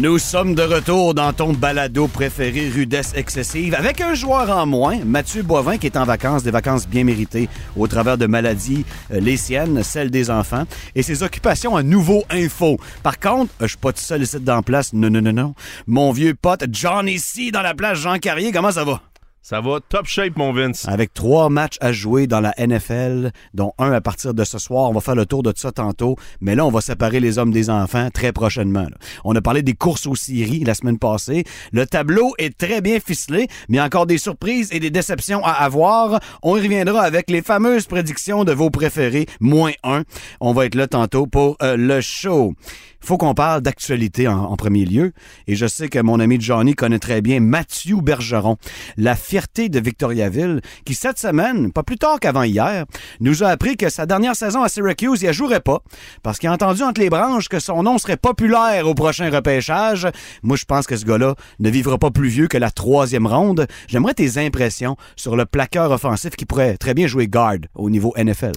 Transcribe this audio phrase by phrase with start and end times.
[0.00, 5.00] Nous sommes de retour dans ton balado préféré Rudesse excessive avec un joueur en moins,
[5.04, 9.18] Mathieu Boivin, qui est en vacances, des vacances bien méritées au travers de maladies, euh,
[9.18, 12.78] les siennes, celles des enfants, et ses occupations à nouveau info.
[13.02, 15.32] Par contre, euh, je suis pas tout seul ici dans la place, non, non, non,
[15.32, 15.54] non.
[15.88, 19.02] Mon vieux pote Johnny C dans la place Jean Carrier, comment ça va?
[19.48, 20.86] Ça va top shape, mon Vince.
[20.86, 24.90] Avec trois matchs à jouer dans la NFL, dont un à partir de ce soir.
[24.90, 26.16] On va faire le tour de ça tantôt.
[26.42, 28.88] Mais là, on va séparer les hommes des enfants très prochainement.
[29.24, 31.44] On a parlé des courses aux séries la semaine passée.
[31.72, 36.20] Le tableau est très bien ficelé, mais encore des surprises et des déceptions à avoir.
[36.42, 40.02] On y reviendra avec les fameuses prédictions de vos préférés, moins un.
[40.42, 42.52] On va être là tantôt pour euh, le show.
[43.00, 45.12] Faut qu'on parle d'actualité en, en premier lieu.
[45.46, 48.56] Et je sais que mon ami Johnny connaît très bien Mathieu Bergeron,
[48.96, 52.84] la fierté de Victoriaville, qui cette semaine, pas plus tard qu'avant hier,
[53.20, 55.82] nous a appris que sa dernière saison à Syracuse, il ne jouerait pas,
[56.22, 60.08] parce qu'il a entendu entre les branches que son nom serait populaire au prochain repêchage.
[60.42, 63.66] Moi, je pense que ce gars-là ne vivra pas plus vieux que la troisième ronde.
[63.86, 68.12] J'aimerais tes impressions sur le plaqueur offensif qui pourrait très bien jouer guard au niveau
[68.16, 68.52] NFL.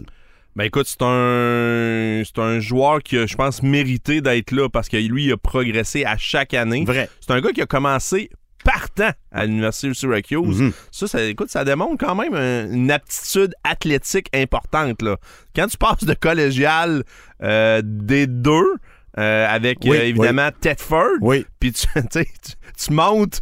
[0.55, 4.89] Ben écoute, c'est un c'est un joueur qui a, je pense, mérité d'être là parce
[4.89, 6.83] que lui, il a progressé à chaque année.
[6.85, 7.09] Vrai.
[7.21, 8.29] C'est un gars qui a commencé
[8.63, 10.61] partant à l'Université de Syracuse.
[10.61, 10.73] Mhm.
[10.91, 15.01] Ça, ça, écoute, ça démontre quand même un- une aptitude athlétique importante.
[15.01, 15.17] Là.
[15.55, 17.03] Quand tu passes de collégial
[17.41, 18.75] euh, des deux,
[19.17, 21.45] euh, avec Oui, euh, évidemment Tedford, Oui.
[21.59, 21.71] puis
[22.11, 23.41] tu, montes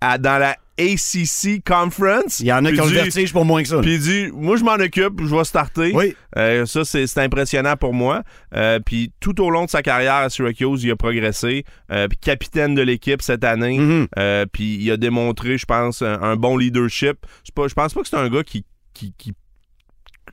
[0.00, 2.40] à- dans la ACC Conference.
[2.40, 3.80] Il y en a qui ont le vertige pour moins que ça.
[3.80, 5.92] puis il dit, moi je m'en occupe, je vais starter.
[5.94, 6.16] Oui.
[6.36, 8.22] Euh, ça, c'est impressionnant pour moi.
[8.54, 11.64] Euh, puis tout au long de sa carrière à Syracuse, il a progressé.
[11.92, 13.78] Euh, puis capitaine de l'équipe cette année.
[13.78, 14.06] Mhm.
[14.52, 17.18] Puis il a démontré, je pense, un, un bon leadership.
[17.54, 18.64] Pas, je pense pas que c'est un gars qui,
[18.94, 19.32] qui, qui,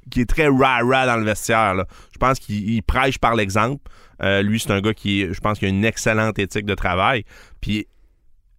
[0.09, 1.75] qui est très rah-rah dans le vestiaire.
[1.75, 1.85] là.
[2.13, 3.81] Je pense qu'il il prêche par l'exemple.
[4.23, 7.25] Lui, c'est un gars qui, je pense, qui a une excellente éthique de travail.
[7.59, 7.87] Puis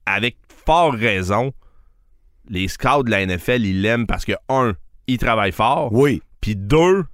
[0.06, 1.52] avec fort raison,
[2.52, 4.74] les scouts de la NFL, ils l'aiment parce que, un,
[5.08, 5.92] il travaille fort.
[5.92, 6.22] Oui.
[6.40, 7.04] Puis deux,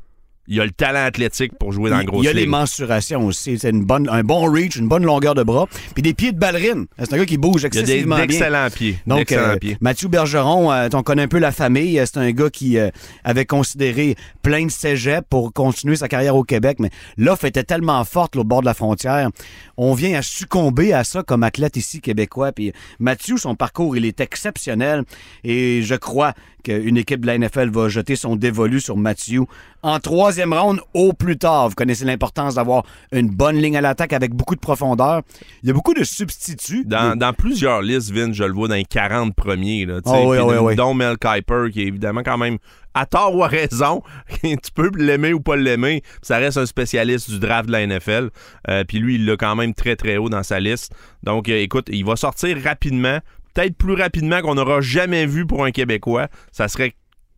[0.49, 2.47] il a le talent athlétique pour jouer dans la Il- grosse Il y a les
[2.47, 3.59] mensurations aussi.
[3.59, 5.67] C'est une bonne, un bon reach, une bonne longueur de bras.
[5.95, 6.87] Puis des pieds de ballerine.
[6.99, 8.27] C'est un gars qui bouge Il a des- excessivement bien.
[8.27, 8.99] d'excellents pieds.
[9.07, 9.77] Donc, euh, pieds.
[9.81, 11.99] Mathieu Bergeron, euh, on connaît un peu la famille.
[11.99, 12.89] Euh, C'est un gars qui euh,
[13.25, 18.03] avait considéré plein de cégep pour continuer sa carrière au Québec, mais l'offre était tellement
[18.05, 19.29] forte là, au bord de la frontière.
[19.77, 22.53] On vient à succomber à ça comme athlète ici québécois.
[22.53, 25.05] Puis Mathieu, son parcours, il est exceptionnel.
[25.45, 26.33] Et je crois
[26.65, 29.43] qu'une équipe de la NFL va jeter son dévolu sur Mathieu
[29.83, 31.69] en troisième ronde au plus tard.
[31.69, 35.22] Vous connaissez l'importance d'avoir une bonne ligne à l'attaque avec beaucoup de profondeur.
[35.62, 36.84] Il y a beaucoup de substituts.
[36.84, 39.87] Dans, dans plusieurs listes, Vince, je le vois dans les 40 premiers.
[39.87, 40.00] Là.
[40.04, 40.76] Ah oui, ah oui, oui.
[40.76, 42.59] Dont Mel Kiper, qui est évidemment quand même,
[42.94, 44.03] à tort ou à raison,
[44.43, 48.31] tu peux l'aimer ou pas l'aimer, ça reste un spécialiste du draft de la NFL.
[48.69, 50.93] Euh, puis lui, il l'a quand même très très haut dans sa liste.
[51.22, 53.19] Donc, euh, écoute, il va sortir rapidement,
[53.55, 56.28] peut-être plus rapidement qu'on n'aura jamais vu pour un Québécois.
[56.50, 56.94] Ça serait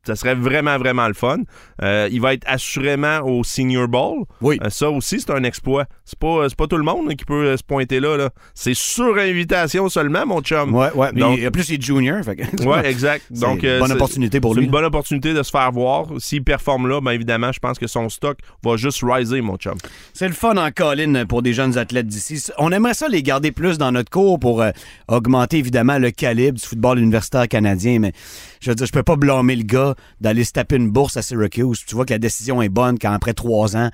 [0.06, 1.38] ça serait vraiment, vraiment le fun.
[1.82, 4.24] Euh, il va être assurément au Senior Bowl.
[4.40, 4.58] Oui.
[4.64, 5.86] Euh, ça aussi, c'est un exploit.
[6.04, 8.16] C'est pas, c'est pas tout le monde là, qui peut euh, se pointer là.
[8.16, 8.30] là.
[8.54, 10.74] C'est sur invitation seulement, mon chum.
[10.74, 11.10] Ouais, ouais.
[11.14, 12.22] Mais Donc- il- en plus, il est junior.
[12.24, 13.24] Fait que- Ouais, exact.
[13.32, 14.66] C'est Donc, une bonne opportunité pour c'est lui.
[14.66, 16.06] une bonne opportunité de se faire voir.
[16.18, 19.74] S'il performe là, bien évidemment, je pense que son stock va juste riser, mon chum.
[20.14, 22.42] C'est le fun en colline pour des jeunes athlètes d'ici.
[22.58, 24.70] On aimerait ça les garder plus dans notre cours pour euh,
[25.08, 28.12] augmenter évidemment le calibre du football universitaire canadien, mais
[28.60, 29.89] je veux dire, je peux pas blâmer le gars
[30.20, 31.84] d'aller se taper une bourse à Syracuse.
[31.86, 33.90] Tu vois que la décision est bonne quand après trois ans,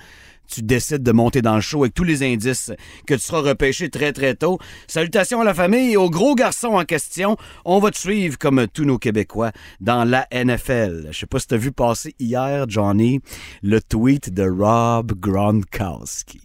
[0.49, 2.71] tu décides de monter dans le show avec tous les indices
[3.05, 4.61] que tu seras repêché très très tôt.
[4.87, 7.37] Salutations à la famille et au gros garçon en question.
[7.65, 9.51] On va te suivre comme tous nos Québécois
[9.81, 11.09] dans la NFL.
[11.11, 13.19] Je sais pas si t'as vu passer hier, Johnny,
[13.65, 16.41] le tweet de Rob Gronkowski.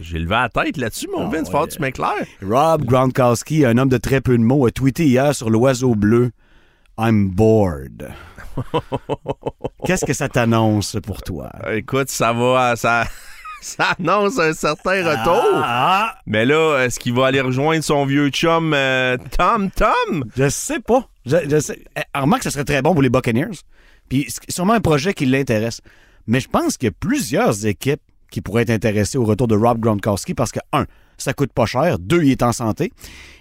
[0.00, 1.48] J'ai levé la tête là-dessus, mon Ah, Vince.
[1.48, 1.52] ouais.
[1.60, 2.26] Faut que tu m'éclaires.
[2.42, 6.30] Rob Gronkowski, un homme de très peu de mots, a tweeté hier sur l'oiseau bleu
[6.98, 8.10] I'm bored.
[9.84, 11.50] Qu'est-ce que ça t'annonce pour toi?
[11.72, 12.74] Écoute, ça va.
[12.76, 13.04] Ça,
[13.60, 15.60] ça annonce un certain retour.
[15.62, 20.24] Ah, Mais là, est-ce qu'il va aller rejoindre son vieux chum euh, Tom Tom?
[20.36, 21.08] je sais pas.
[21.26, 21.84] Je, je sais.
[21.96, 23.58] Eh, Remarque que ça serait très bon pour les Buccaneers.
[24.08, 25.80] Puis c'est sûrement un projet qui l'intéresse.
[26.26, 28.00] Mais je pense qu'il y a plusieurs équipes
[28.30, 30.86] qui pourraient être intéressées au retour de Rob Gronkowski parce que, un,
[31.18, 31.98] ça coûte pas cher.
[31.98, 32.92] Deux, il est en santé.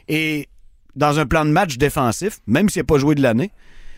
[0.08, 0.48] Et
[0.96, 3.52] dans un plan de match défensif, même s'il n'a pas joué de l'année,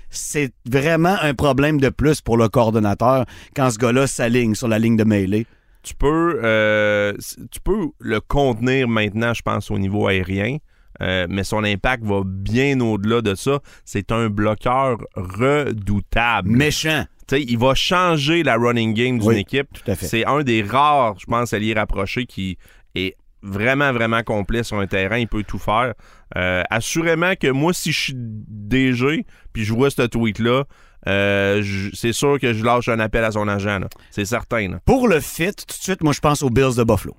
[0.09, 4.79] c'est vraiment un problème de plus pour le coordonnateur quand ce gars-là s'aligne sur la
[4.79, 5.45] ligne de mêlée.
[5.83, 7.13] Tu peux, euh,
[7.51, 10.57] tu peux le contenir maintenant, je pense, au niveau aérien.
[11.01, 13.59] Euh, mais son impact va bien au-delà de ça.
[13.85, 16.49] C'est un bloqueur redoutable.
[16.49, 17.05] Méchant.
[17.27, 19.67] T'sais, il va changer la running game d'une Oui, équipe.
[19.99, 22.57] C'est un des rares, je pense, alliés rapprochés qui
[22.95, 25.17] est vraiment, vraiment complet sur un terrain.
[25.17, 25.93] Il peut tout faire.
[26.35, 30.65] Euh, assurément que moi, si je suis DG, puis je vois ce tweet-là,
[31.07, 31.63] euh,
[31.93, 33.79] c'est sûr que je lâche un appel à son agent.
[34.11, 34.67] C'est certain.
[34.69, 34.79] là.
[34.85, 37.15] Pour le fit, tout de suite, moi, je pense aux Bills de Buffalo.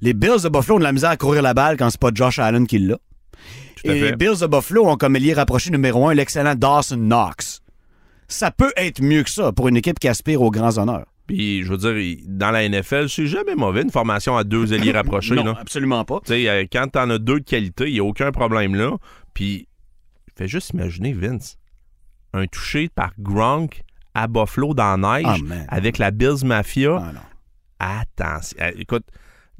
[0.00, 2.10] Les Bills de Buffalo ont de la misère à courir la balle quand c'est pas
[2.14, 2.98] Josh Allen qui l'a.
[3.84, 7.60] Et les Bills de Buffalo ont comme allié rapproché numéro un l'excellent Dawson Knox.
[8.28, 11.06] Ça peut être mieux que ça pour une équipe qui aspire aux grands honneurs.
[11.26, 14.92] Puis, je veux dire, dans la NFL, c'est jamais mauvais une formation à deux alliés
[14.92, 15.34] rapprochés.
[15.36, 15.56] non, là.
[15.58, 16.20] absolument pas.
[16.26, 18.96] Tu sais, euh, quand t'en as deux de qualité, il n'y a aucun problème là.
[19.32, 19.66] Puis,
[20.36, 21.56] fais juste imaginer, Vince,
[22.34, 23.82] un touché par Gronk
[24.12, 27.02] à Buffalo dans la neige Ah, avec la Bills Mafia.
[27.02, 27.20] Ah, non.
[27.78, 28.58] Attention.
[28.60, 29.04] Euh, Écoute,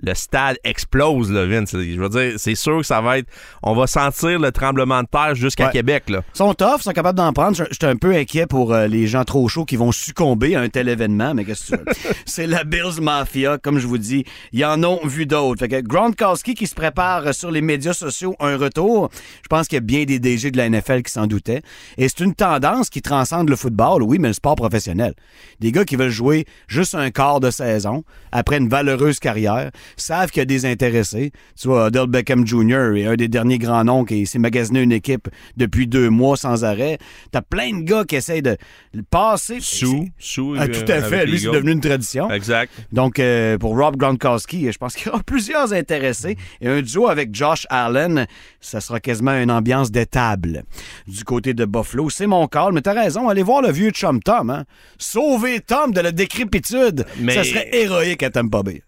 [0.03, 1.71] le stade explose, là, Vince.
[1.73, 3.29] Je veux dire, c'est sûr que ça va être.
[3.63, 5.73] On va sentir le tremblement de terre jusqu'à Ouais.
[5.73, 6.23] Québec, là.
[6.35, 7.57] Ils sont tough, ils sont capables d'en prendre.
[7.57, 10.55] Je je suis un peu inquiet pour euh, les gens trop chauds qui vont succomber
[10.55, 12.15] à un tel événement, mais qu'est-ce que tu veux?
[12.27, 14.25] C'est la Bills Mafia, comme je vous dis.
[14.53, 15.61] Ils en ont vu d'autres.
[15.61, 19.11] Fait que Gronkowski qui se prépare sur les médias sociaux un retour,
[19.43, 21.63] je pense qu'il y a bien des DG de la NFL qui s'en doutaient.
[21.99, 25.15] Et c'est une tendance qui transcende le football, oui, mais le sport professionnel.
[25.61, 30.31] Des gars qui veulent jouer juste un quart de saison après une valeureuse carrière, savent
[30.31, 31.33] qu'il y a des intéressés.
[31.61, 32.93] Tu vois, Odell Beckham Jr.
[32.97, 36.65] est un des derniers grands noms qui s'est magasiné une équipe depuis deux mois sans
[36.65, 36.99] arrêt.
[37.33, 38.57] T'as plein de gars qui essayent de
[38.93, 39.59] le passer.
[39.61, 40.55] Sous, sous.
[40.59, 41.17] Ah, euh, tout à fait.
[41.17, 42.31] avec Lui, c'est devenu une tradition.
[42.31, 42.73] Exact.
[42.93, 46.37] Donc, euh, pour Rob Gronkowski, je pense qu'il y aura plusieurs intéressés.
[46.61, 48.27] Et un duo avec Josh Allen,
[48.61, 50.65] ça sera quasiment une ambiance d'étable.
[51.07, 54.21] Du côté de Buffalo, c'est mon call, mais t'as raison, allez voir le vieux chum
[54.23, 54.51] Tom.
[54.51, 54.65] Hein?
[54.99, 58.83] Sauver Tom de la décrépitude, Mais- ça serait héroïque à Tampa Bay.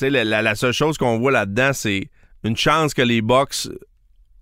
[0.00, 2.08] La- la seule chose qu'on voit là-dedans, c'est
[2.44, 3.68] une chance que les Bucks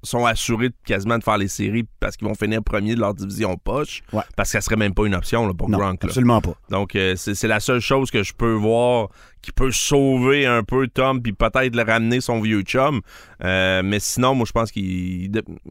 [0.02, 3.56] sont assurés quasiment de faire les séries parce qu'ils vont finir premier de leur division
[3.56, 4.02] poche.
[4.12, 4.22] Ouais.
[4.36, 6.02] Parce que ça serait même pas une option là, pour Non, Gronk.
[6.02, 6.08] là.
[6.08, 6.54] absolument pas.
[6.70, 9.08] Donc, euh, c'est la seule chose que je peux voir
[9.40, 13.00] qui peut sauver un peu Tom puis peut-être le ramener son vieux chum.
[13.44, 15.30] Euh, mais sinon, moi, je pense qu'il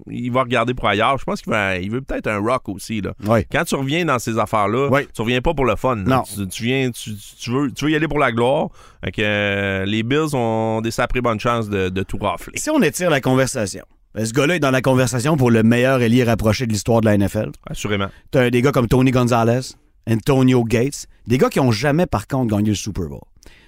[0.10, 1.18] il va regarder pour ailleurs.
[1.18, 3.02] Je pense qu'il veut, il veut peut-être un rock aussi.
[3.02, 3.14] Là.
[3.26, 3.46] Oui.
[3.52, 5.02] Quand tu reviens dans ces affaires-là, Oui.
[5.14, 5.98] tu reviens pas pour le fun.
[5.98, 6.24] Non.
[6.24, 8.70] Tu, tu viens, tu, tu veux, tu veux y aller pour la gloire.
[9.04, 12.54] Que, euh, les Bills ont des sacrées bonnes chances de, de tout rafler.
[12.58, 13.84] Si on étire la conversation,
[14.18, 17.06] ben, ce gars-là est dans la conversation pour le meilleur ailier rapproché de l'histoire de
[17.06, 17.52] la NFL.
[17.70, 18.08] Assurément.
[18.32, 19.62] T'as des gars comme Tony Gonzalez,
[20.10, 23.22] Antonio Gates, des gars qui ont jamais, par contre, gagné le Super Bowl.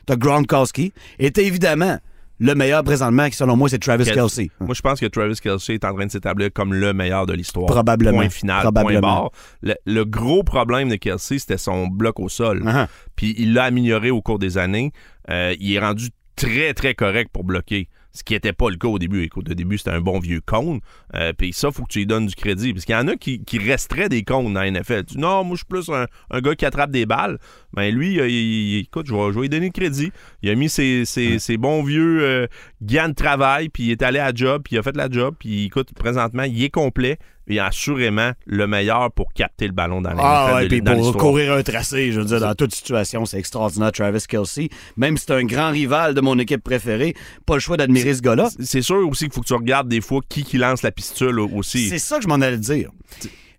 [0.08, 2.00] T'as Gronkowski, et t'as évidemment
[2.42, 4.50] le meilleur présentement, qui selon moi, c'est Travis Quel- Kelsey.
[4.62, 7.34] Moi, je pense que Travis Kelsey est en train de s'établir comme le meilleur de
[7.34, 7.68] l'histoire.
[7.68, 8.18] Probablement.
[8.18, 9.00] Point final, Probablement.
[9.02, 9.32] point barre.
[9.62, 12.64] Le, le gros problème de Kelsey, c'était son bloc au sol.
[12.64, 12.88] Uh-huh.
[13.18, 14.94] Puis il l'a amélioré au cours des années.
[15.30, 17.90] Euh, il est rendu très, très correct pour bloquer.
[18.12, 19.22] Ce qui n'était pas le cas au début.
[19.22, 20.80] Écoute, au début, c'était un bon vieux cône.
[21.16, 22.74] Euh, Puis ça, faut que tu lui donnes du crédit.
[22.74, 25.06] Parce qu'il y en a qui, qui resteraient des cônes dans la NFL.
[25.06, 27.38] Tu dis, non, moi, je suis plus un, un gars qui attrape des balles.
[27.74, 30.12] Ben lui, il- il- écoute, je vais, je vais lui donner le crédit.
[30.42, 32.48] Il a mis ses, ses- ses bons vieux euh,
[32.82, 35.36] gants de travail, puis il est allé à job, puis il a fait la job.
[35.40, 37.20] Puis écoute, présentement, il est complet.
[37.50, 41.18] Et assurément le meilleur pour capter le ballon dans la Ah ouais, de- puis pour
[41.18, 44.70] courir un tracé, je veux dire, dans toute situation, c'est extraordinaire, Travis Kelsey.
[44.98, 47.16] Même si c'est un grand rival de mon équipe préférée,
[47.48, 48.50] pas le choix d'admirer ce gars-là.
[48.60, 51.40] C'est sûr aussi qu'il faut que tu regardes des fois qui qui lance la pistole
[51.40, 51.90] aussi.
[51.90, 52.92] C'est ça que je m'en allais dire.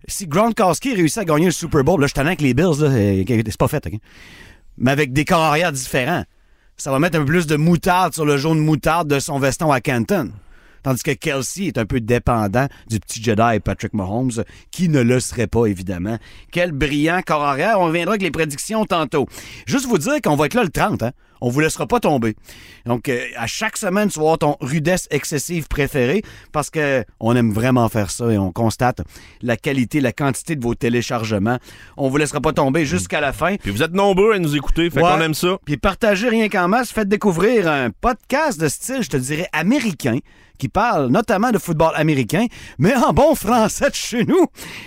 [0.09, 3.25] Si Gronkowski réussit à gagner le Super Bowl, là, je suis avec les Bills, euh,
[3.27, 3.87] c'est pas fait?
[4.79, 6.25] Mais avec des corps arrière différents,
[6.77, 9.71] ça va mettre un peu plus de moutarde sur le jaune moutarde de son veston
[9.71, 10.31] à Canton.
[10.83, 15.21] Tandis que Kelsey est un peu dépendant du petit Jedi Patrick Mahomes, qui ne le
[15.21, 16.19] serait pas, évidemment.
[16.53, 17.81] Quel brillant corps arrière.
[17.81, 19.27] On reviendra avec les prédictions tantôt.
[19.67, 21.13] Juste vous dire qu'on va être là le 30, hein?
[21.41, 22.37] On vous laissera pas tomber.
[22.87, 27.35] Donc, euh, à chaque semaine, tu vas avoir ton rudesse excessive préférée parce que on
[27.37, 29.01] aime vraiment faire ça et on constate
[29.43, 31.59] la qualité, la quantité de vos téléchargements.
[31.97, 33.57] On vous laissera pas tomber jusqu'à la fin.
[33.57, 35.11] Puis vous êtes nombreux à nous écouter, fait Ouais.
[35.11, 35.59] qu'on aime ça.
[35.65, 40.19] Puis partagez rien qu'en masse, faites découvrir un podcast de style, je te dirais, américain,
[40.59, 42.45] qui parle notamment de football américain,
[42.79, 44.45] mais en bon français de chez nous,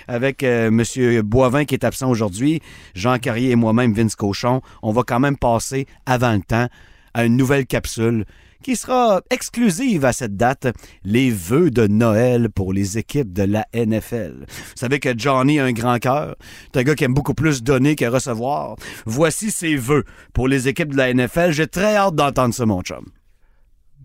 [0.08, 1.22] avec euh, M.
[1.24, 2.62] Boivin qui est absent aujourd'hui,
[2.94, 4.62] Jean Carrier et moi-même, Vince Cochon.
[4.84, 6.68] On va quand même passer avant le temps
[7.14, 8.26] à une nouvelle capsule
[8.64, 10.68] qui sera exclusive à cette date,
[11.04, 14.46] les vœux de Noël pour les équipes de la NFL.
[14.48, 16.38] Vous savez que Johnny a un grand cœur.
[16.74, 18.78] C'est un gars qui aime beaucoup plus donner que recevoir.
[19.06, 21.52] Voici ses vœux pour les équipes de la NFL.
[21.52, 23.06] J'ai très hâte d'entendre ça, mon chum.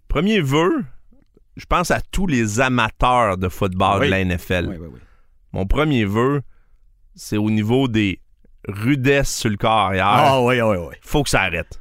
[0.09, 0.85] Premier vœu,
[1.57, 4.07] je pense à tous les amateurs de football Oui.
[4.07, 4.67] de la NFL.
[4.71, 5.01] Oui, oui, oui.
[5.53, 6.43] Mon premier vœu,
[7.15, 8.21] c'est au niveau des
[8.67, 10.07] rudesses sur le corps arrière.
[10.09, 10.95] Ah, oui, oui, oui.
[11.01, 11.81] Faut que ça arrête.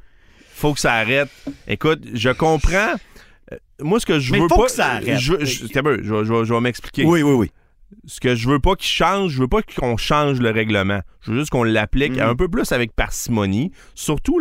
[0.58, 1.28] Faut que ça arrête.
[1.68, 2.94] Écoute, je comprends.
[3.52, 4.64] Euh, Moi, ce que je Mais veux faut pas.
[4.66, 5.18] que ça arrête.
[5.18, 7.04] Je, veux- je- t'as peu, je vais- je vais- je vais m'expliquer.
[7.04, 7.50] Oui, oui, oui.
[8.06, 11.00] Ce que je veux pas qu'il change, je veux pas qu'on change le règlement.
[11.22, 12.20] Je veux juste qu'on l'applique Mhm.
[12.30, 13.70] un peu plus avec parcimonie.
[13.94, 14.38] Surtout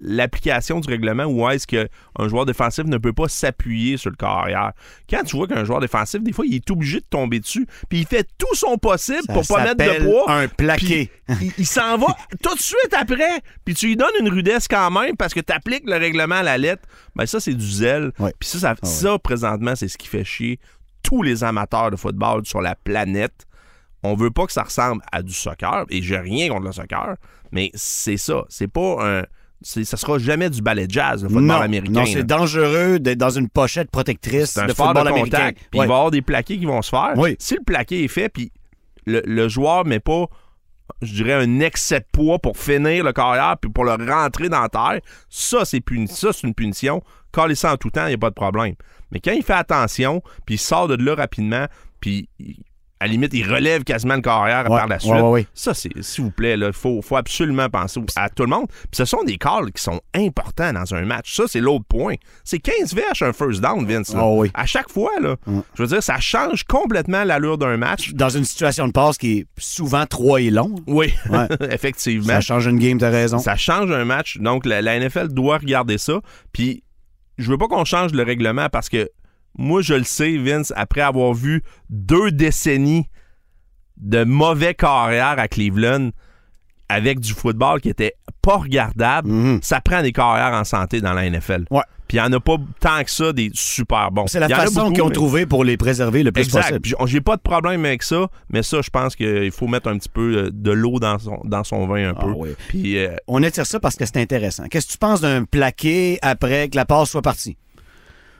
[0.00, 1.86] l'application du règlement où est-ce qu'un
[2.28, 4.72] joueur défensif ne peut pas s'appuyer sur le corps arrière?
[5.08, 8.00] Quand tu vois qu'un joueur défensif, des fois, il est obligé de tomber dessus, puis
[8.00, 10.30] il fait tout son possible Ça pour pas mettre de poids.
[10.32, 11.10] un plaqué.
[11.40, 12.06] Il, il s'en va
[12.42, 15.52] tout de suite après, puis tu lui donnes une rudesse quand même parce que tu
[15.52, 16.82] appliques le règlement à la lettre.
[17.16, 18.12] Ben ça, c'est du zèle.
[18.18, 18.32] Ouais.
[18.38, 18.90] Puis ça, ça, Ah ouais.
[18.90, 20.58] ça, présentement, c'est ce qui fait chier
[21.02, 23.46] tous les amateurs de football sur la planète.
[24.02, 27.16] On veut pas que ça ressemble à du soccer, et j'ai rien contre le soccer,
[27.52, 28.44] mais c'est ça.
[28.48, 29.22] C'est pas un.
[29.62, 31.92] Ça sera jamais du ballet jazz, le football non, américain.
[31.92, 35.50] non c'est dangereux d'être dans une pochette protectrice un de sport football de américain.
[35.54, 37.12] Puis il va y avoir des plaqués qui vont se faire.
[37.16, 37.36] Oui.
[37.38, 38.52] Si le plaqué est fait, puis
[39.04, 40.26] le, le joueur met pas,
[41.02, 44.62] je dirais, un excès de poids pour finir le carrière puis pour le rentrer dans
[44.62, 47.02] la terre, ça, c'est puni- ça, une punition.
[47.32, 48.74] Caler ça en tout temps, il n'y a pas de problème.
[49.12, 51.66] Mais quand il fait attention, puis il sort de là rapidement,
[52.00, 52.28] puis
[53.00, 55.12] à la limite, il relève quasiment le carrière Ouais, par la suite.
[55.12, 55.46] ouais, ouais.
[55.54, 58.66] Ça, c'est, s'il vous plaît, il faut, faut absolument penser à tout le monde.
[58.68, 61.34] Puis ce sont des calls qui sont importants dans un match.
[61.34, 62.14] Ça, c'est l'autre point.
[62.44, 64.12] C'est 15 VH un first down, Vince.
[64.12, 64.20] là.
[64.22, 64.50] Ah oui.
[64.54, 65.36] À chaque fois, là.
[65.46, 65.60] Mm.
[65.74, 68.12] Je veux dire, ça change complètement l'allure d'un match.
[68.12, 71.14] Dans une situation de passe qui est souvent trop et long, Oui,
[71.70, 72.26] effectivement.
[72.26, 73.38] ça change une game, t'as raison.
[73.38, 74.36] Ça change un match.
[74.38, 76.20] Donc, la, la NFL doit regarder ça.
[76.52, 76.82] Puis,
[77.38, 79.08] je veux pas qu'on change le règlement parce que
[79.58, 83.06] moi, je le sais, Vince, après avoir vu deux décennies
[83.96, 86.10] de mauvais carrières à Cleveland
[86.88, 89.60] avec du football qui était pas regardable, Mhm.
[89.62, 91.64] ça prend des carrières en santé dans la NFL.
[91.70, 91.82] Ouais.
[92.08, 94.26] Puis, il n'y en a pas tant que ça des super bons.
[94.26, 96.80] C'est la façon qu'ils ont mais- trouvé pour les préserver le plus Exact.
[96.80, 96.96] possible.
[97.06, 100.08] J'ai pas de problème avec ça, mais ça, je pense qu'il faut mettre un petit
[100.08, 102.30] peu euh, de l'eau dans son, dans son vin un Ah peu.
[102.34, 102.48] oui.
[102.66, 104.64] Puis, euh, On étire ça parce que c'est intéressant.
[104.68, 107.56] Qu'est-ce que tu penses d'un plaqué après que la passe soit partie?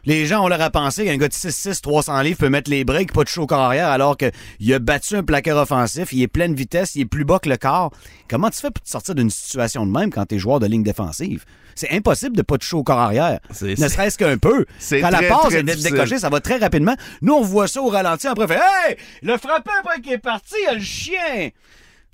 [0.05, 2.85] Les gens ont l'air à penser qu'un gars de 6'6, 300 livres peut mettre les
[2.85, 6.55] breaks, pas de corps arrière, alors qu'il a battu un plaqueur offensif, il est pleine
[6.55, 7.93] vitesse, il est plus bas que le corps.
[8.29, 10.83] Comment tu fais pour te sortir d'une situation de même quand t'es joueur de ligne
[10.83, 11.45] défensive?
[11.75, 13.41] C'est impossible de pas toucher au corps arrière.
[13.63, 14.67] Ne serait-ce qu'un peu.
[14.91, 16.95] Quand la passe est décochée, ça va très rapidement.
[17.23, 18.97] Nous, on voit ça au ralenti, après on fait Hey!
[19.23, 21.51] Le frappé après qu'il est parti, il y a le chien!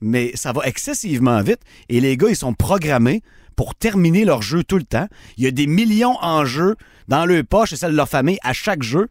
[0.01, 3.23] mais ça va excessivement vite et les gars, ils sont programmés
[3.57, 5.09] pour terminer leur jeu tout le temps.
[5.39, 6.77] Il y a des millions en jeu
[7.09, 9.09] dans leur poche et celle de leur famille à chaque jeu.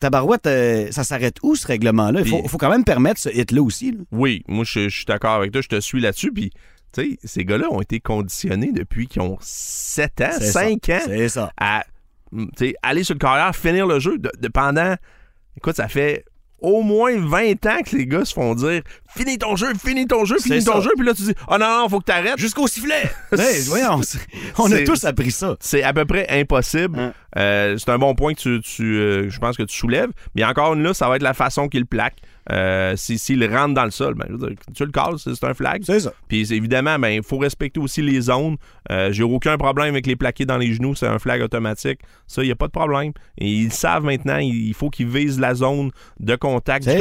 [0.00, 2.22] Tabarouette, euh, ça s'arrête où ce règlement-là?
[2.24, 3.92] Il faut, quand même permettre ce hit-là aussi.
[3.92, 3.98] là.
[4.10, 6.32] Oui, moi, je, je suis d'accord avec toi, je te suis là-dessus.
[6.32, 6.50] Puis,
[6.92, 10.60] tu sais, ces gars-là ont été conditionnés depuis qu'ils ont 7 ans, C'est ça.
[10.64, 11.52] 5 ans ça.
[11.56, 11.84] à
[12.82, 14.96] aller sur le carrière, finir le jeu de, de pendant.
[15.56, 16.24] Écoute, ça fait
[16.62, 18.82] au moins 20 ans que les gars se font dire
[19.16, 20.80] finis ton jeu, finis ton jeu, finis ton ça.
[20.80, 20.90] jeu.
[20.96, 22.38] Puis là, tu dis oh non, non, faut que t'arrêtes.
[22.38, 23.02] Jusqu'au sifflet!
[23.38, 24.18] Hey, voyons, c'est-
[24.58, 25.56] on a tous appris ça.
[25.60, 26.98] C'est à peu près impossible.
[26.98, 27.12] Hein.
[27.36, 30.10] Euh, c'est un bon point que tu, tu, euh, je pense que tu soulèves.
[30.34, 32.16] Mais encore une là, ça va être la façon qu'il plaque.
[32.50, 35.82] Euh, si- S'il rentre dans le sol, ben, dire, tu le calls, c'est un flag.
[35.84, 36.12] C'est ça.
[36.26, 38.56] Puis évidemment, ben, il faut respecter aussi les zones.
[38.90, 42.00] Euh, J'ai aucun problème avec les plaqués dans les genoux, c'est un flag automatique.
[42.26, 43.12] Ça, il n'y a pas de problème.
[43.38, 46.98] Et ils savent maintenant, il faut qu'ils visent la zone de contact du c'est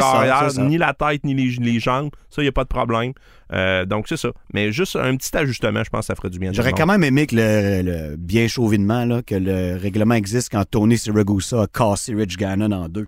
[0.51, 0.61] ça.
[0.63, 2.11] ni la tête, ni les, les jambes.
[2.29, 3.13] Ça, il n'y a pas de problème.
[3.53, 4.29] Euh, donc c'est ça.
[4.53, 6.53] Mais juste un petit ajustement, je pense que ça ferait du bien.
[6.53, 10.63] J'aurais quand même aimé que le, le- bien chauvinement, là, que le règlement existe quand
[10.69, 13.07] Tony Siragusa a cassé Rich Gannon en deux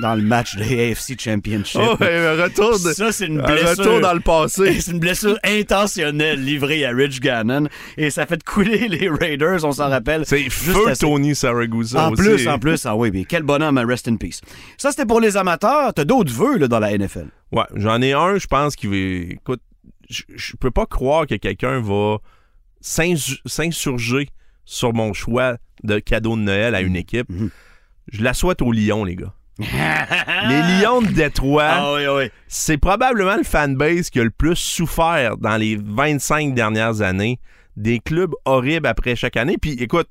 [0.00, 1.80] dans le match de AFC Championship.
[1.82, 3.68] Oh, un retour, de- Ça, c'est une un blessure.
[3.84, 4.80] retour dans le passé.
[4.80, 7.68] C'est une blessure intentionnelle livrée à Rich Gannon
[7.98, 10.24] et ça fait couler les Raiders, on s'en rappelle.
[10.26, 11.00] C'est feu assez.
[11.06, 12.22] Tony Saragusa En aussi.
[12.22, 14.40] plus, en plus, ah oui, mais quel bonhomme, hein, rest in peace.
[14.78, 15.92] Ça, c'était pour les amateurs.
[15.94, 17.26] T'as d'autres vœux là, dans la NFL.
[17.52, 18.96] Ouais, j'en ai un, je pense, qui va.
[19.34, 19.60] Écoute,
[20.08, 22.16] je- peux pas croire que quelqu'un va
[22.80, 23.14] s'ins-
[23.46, 24.28] s'insurger
[24.64, 27.28] sur mon choix de cadeau de Noël à une équipe.
[27.28, 27.50] Mhm.
[28.10, 29.34] Je la souhaite aux Lions, les gars.
[29.58, 32.30] Les Lions de Détroit, Ah oui, oui.
[32.48, 37.38] c'est probablement le fanbase qui a le plus souffert dans les 25 dernières années.
[37.76, 39.56] Des clubs horribles après chaque année.
[39.60, 40.08] Puis écoute,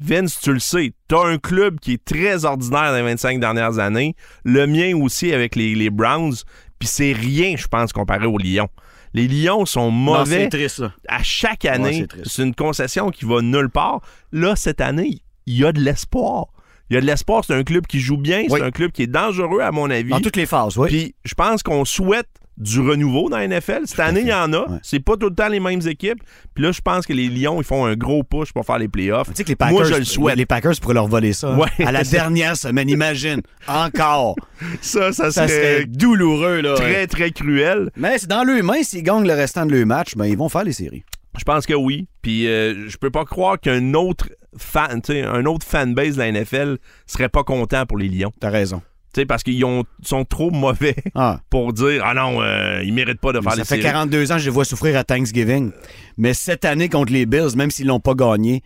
[0.00, 3.78] Vince, tu le sais, t'as un club qui est très ordinaire dans les 25 dernières
[3.78, 4.14] années.
[4.44, 6.34] Le mien aussi avec les, les Browns.
[6.78, 8.68] Puis c'est rien, je pense, comparé aux Lions.
[9.14, 12.06] Les Lions sont Non, mauvais c'est triste, à chaque année.
[12.24, 14.00] c'est une concession qui va nulle part.
[14.32, 16.46] Là, cette année, il y a de l'espoir.
[16.90, 17.44] Il y a de l'espoir.
[17.46, 18.40] C'est un club qui joue bien.
[18.48, 18.58] Oui.
[18.58, 20.10] C'est un club qui est dangereux, à mon avis.
[20.10, 20.88] Dans toutes les phases, oui.
[20.88, 22.26] Puis je pense qu'on souhaite
[22.56, 23.82] du renouveau dans la NFL.
[23.84, 24.68] Cette année, il y en a.
[24.68, 24.78] Ouais.
[24.82, 26.18] C'est pas tout le temps les mêmes équipes.
[26.54, 28.88] Puis là, je pense que les Lions, ils font un gros push pour faire les
[28.88, 29.28] playoffs.
[29.28, 30.36] Tu sais que les Packers, Moi, je le souhaite.
[30.36, 31.50] Les Packers pourraient leur voler ça.
[31.52, 31.56] hein.
[31.58, 31.86] Ouais.
[31.86, 33.42] À la dernière semaine, imagine.
[33.68, 34.34] Encore.
[34.80, 36.74] Ça, ça, Ça serait serait douloureux, là.
[36.74, 37.90] très, très cruel.
[37.96, 38.82] Mais c'est dans leurs mains.
[38.82, 41.04] S'ils gagnent le restant de leur match, ben, ils vont faire les séries.
[41.38, 42.08] Je pense que oui.
[42.22, 46.78] Puis euh, je peux pas croire qu'un autre fan, un autre fanbase de la NFL
[47.06, 48.32] serait pas content pour les Lions.
[48.40, 48.82] T'as raison.
[49.14, 51.40] Tu sais, parce qu'ils ont- sont trop mauvais Ah.
[51.50, 53.82] pour dire Ah non, euh, ils méritent pas de faire Ça les fait séries.
[53.82, 55.70] 42 ans que je les vois souffrir à Thanksgiving.
[56.18, 58.62] Mais cette année contre les Bills, même s'ils l'ont pas gagné,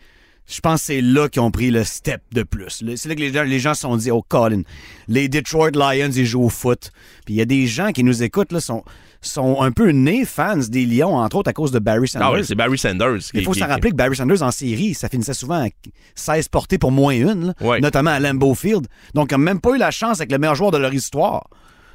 [0.49, 2.83] je pense que c'est là qu'ils ont pris le step de plus.
[2.97, 4.63] C'est là que les gens, les gens se sont dit, oh Colin,
[5.07, 6.91] les Detroit Lions, ils jouent au foot.
[7.25, 8.83] Puis il y a des gens qui nous écoutent, là, sont,
[9.23, 12.29] sont un peu nés fans des Lions, entre autres à cause de Barry Sanders.
[12.29, 13.19] Ah oui, c'est Barry Sanders.
[13.19, 15.69] qui- Il faut qui- se rappeler que Barry Sanders, en série, ça finissait souvent à
[16.15, 17.81] 16 portées pour moins une, là, Ouais.
[17.81, 18.87] notamment à Lambeau Field.
[19.15, 21.49] Donc, ils n'ont même pas eu la chance avec le meilleur joueur de leur histoire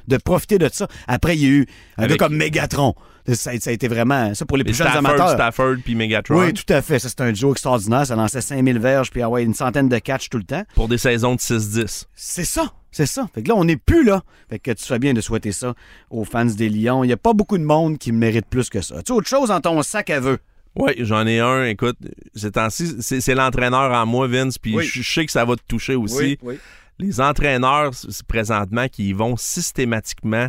[0.06, 0.88] de profiter de ça.
[1.06, 1.66] Après, il y a eu
[1.98, 2.94] un Avec- gars comme Megatron.
[3.34, 5.28] Ça, a- ça a été vraiment ça pour les les plus jeunes Stafford, amateurs.
[5.32, 6.40] Stafford puis Megatron.
[6.40, 6.98] Oui, tout à fait.
[6.98, 8.06] Ça, c'est un duo extraordinaire.
[8.06, 10.62] Ça lançait 5000 verges puis ah ouais, une centaine de catchs tout le temps.
[10.74, 12.06] Pour des saisons de 6-10.
[12.14, 12.72] C'est ça.
[12.90, 13.28] C'est ça.
[13.34, 14.22] Fait que là, on n'est plus là.
[14.48, 15.74] Fait que tu fais bien de souhaiter ça
[16.10, 17.04] aux fans des Lions.
[17.04, 19.02] Il n'y a pas beaucoup de monde qui mérite plus que ça.
[19.02, 20.38] Tu as autre chose dans ton sac à vœux?
[20.76, 21.64] Oui, j'en ai un.
[21.64, 21.96] Écoute,
[22.34, 24.84] ces temps-ci, c'est c'est l'entraîneur en moi, Vince, puis Oui.
[24.84, 26.38] je je sais que ça va te toucher aussi.
[26.42, 26.58] oui.
[27.00, 27.92] Les entraîneurs,
[28.26, 30.48] présentement, qui y vont systématiquement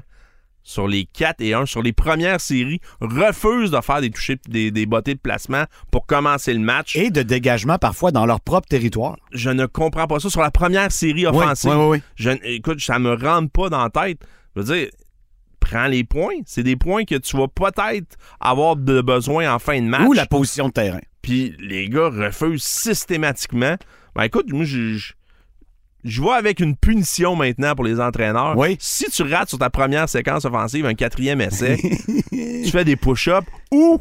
[0.64, 4.72] sur les 4 et 1, sur les premières séries, refusent de faire des touchés, des,
[4.72, 6.96] des bottées de placement pour commencer le match.
[6.96, 9.18] Et de dégagement parfois dans leur propre territoire.
[9.32, 10.30] je ne comprends pas ça.
[10.30, 12.02] Sur la première série offensive, oui, oui, oui.
[12.16, 14.20] je, écoute, ça me rentre pas dans la tête.
[14.56, 14.90] Je veux dire,
[15.60, 16.36] prends les points.
[16.46, 20.08] C'est des points que tu vas peut-être avoir de besoin en fin de match.
[20.08, 21.02] Ou la position de terrain.
[21.22, 23.76] Puis les gars refusent systématiquement.
[24.16, 25.14] Ben écoute, moi, je, je,
[26.04, 28.58] je vais avec une punition maintenant pour les entraîneurs.
[28.58, 28.78] Oui.
[28.80, 31.78] Si tu rates sur ta première séquence offensive un quatrième essai,
[32.32, 34.00] tu fais des push-ups ou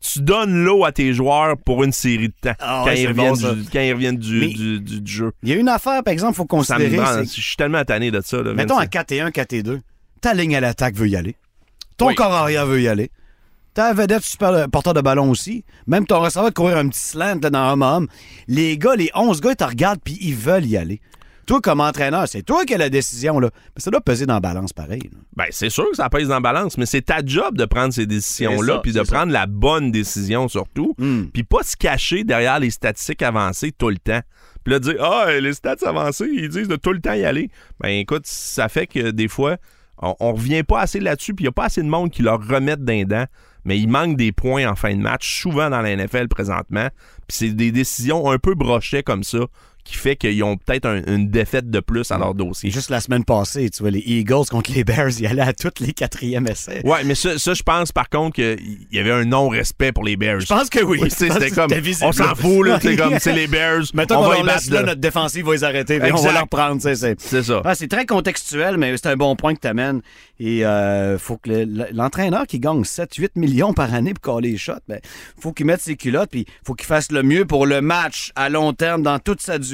[0.00, 3.28] tu donnes l'eau à tes joueurs pour une série de temps Ah quand, ils reviennent
[3.30, 3.54] bon, ça.
[3.54, 5.32] du, quand ils reviennent du, Mais- du- du- du jeu.
[5.42, 6.98] Il y a une affaire, par exemple, il faut Ça me considérer.
[7.04, 8.42] rend- c'est- Je suis tellement tanné de ça.
[8.42, 9.80] Là, Mettons à 4 et 1, 4 et 2.
[10.20, 11.36] Ta ligne à l'attaque veut y aller.
[11.96, 12.14] Ton Oui.
[12.14, 13.10] corps arrière veut y aller.
[13.72, 15.64] Ta vedette super porteur de ballon aussi.
[15.86, 18.08] Même ton receveur de courir un petit slant là, dans un homme.
[18.46, 21.00] Les gars, les 11 gars, ils te regardent puis ils veulent y aller.
[21.46, 23.38] Toi, comme entraîneur, c'est toi qui as la décision.
[23.38, 23.50] Là.
[23.74, 25.02] Mais ça doit peser dans la balance pareil.
[25.12, 25.18] là.
[25.36, 27.92] Ben, c'est sûr que ça pèse dans la balance, mais c'est ta job de prendre
[27.92, 29.14] ces décisions-là, puis de ça.
[29.14, 31.24] prendre la bonne décision surtout, Hmm.
[31.32, 34.20] puis pas se cacher derrière les statistiques avancées tout le temps.
[34.64, 37.50] Puis là, dire Ah, les stats avancées, ils disent de tout le temps y aller.
[37.80, 39.56] Ben, écoute, ça fait que des fois,
[40.00, 42.22] on, on revient pas assez là-dessus, puis il n'y a pas assez de monde qui
[42.22, 43.26] leur remettent d'un dent,
[43.64, 46.88] mais il manque des points en fin de match, souvent dans la NFL présentement,
[47.28, 49.38] puis c'est des décisions un peu brochées comme ça
[49.84, 52.70] qui fait qu'ils ont peut-être un- une défaite de plus à leur dossier.
[52.70, 55.80] juste la semaine passée, tu vois, les Eagles contre les Bears, ils allaient à tous
[55.80, 56.80] les quatrièmes essais.
[56.84, 60.16] Ouais, mais ça, ça, je pense par contre qu'il y avait un non-respect pour les
[60.16, 60.40] Bears.
[60.40, 60.98] Je pense que oui.
[61.02, 61.70] Oui, c'était comme,
[62.02, 64.68] on s'en fout, là, c'est comme, c'est les Bears, Mettons on va leur les laisse
[64.70, 66.00] battre, là, notre défensive va les arrêter.
[66.12, 66.80] On va leur prendre.
[66.80, 66.94] c'est-
[67.42, 67.62] ça.
[67.64, 70.00] Ah, c'est très contextuel, mais c'est un bon point que tu amènes.
[70.40, 74.56] Et euh, faut que le- l'entraîneur qui gagne 7-8 millions par année pour coller les
[74.56, 74.98] shots, ben,
[75.38, 78.48] faut qu'il mette ses culottes, puis faut qu'il fasse le mieux pour le match à
[78.48, 79.73] long terme dans toute sa durée.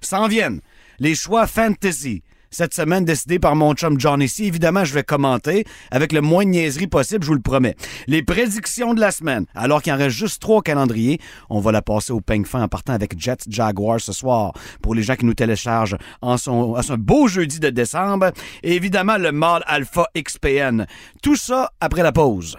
[0.00, 0.60] S'en viennent
[0.98, 2.22] les choix fantasy.
[2.50, 4.46] Cette semaine, décidé par mon chum John ici.
[4.46, 7.74] Évidemment, je vais commenter avec le moins de niaiserie possible, je vous le promets.
[8.06, 9.46] Les prédictions de la semaine.
[9.54, 12.68] Alors qu'il en reste juste trois calendriers, on va la passer au peigne fin en
[12.68, 14.52] partant avec Jets Jaguars ce soir.
[14.80, 18.30] Pour les gens qui nous téléchargent en son, beau jeudi de décembre.
[18.62, 20.86] Et évidemment, le mâle Alpha XPN.
[21.22, 22.56] Tout ça après la pause.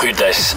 [0.00, 0.54] Rudesse.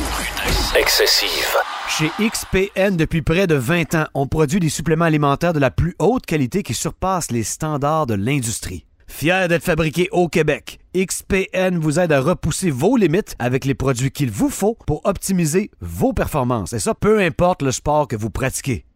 [0.77, 1.57] Excessive.
[1.87, 5.95] Chez XPN, depuis près de 20 ans, on produit des suppléments alimentaires de la plus
[5.99, 8.85] haute qualité qui surpassent les standards de l'industrie.
[9.07, 14.11] Fier d'être fabriqué au Québec, XPN vous aide à repousser vos limites avec les produits
[14.11, 16.73] qu'il vous faut pour optimiser vos performances.
[16.73, 18.83] Et ça, peu importe le sport que vous pratiquez.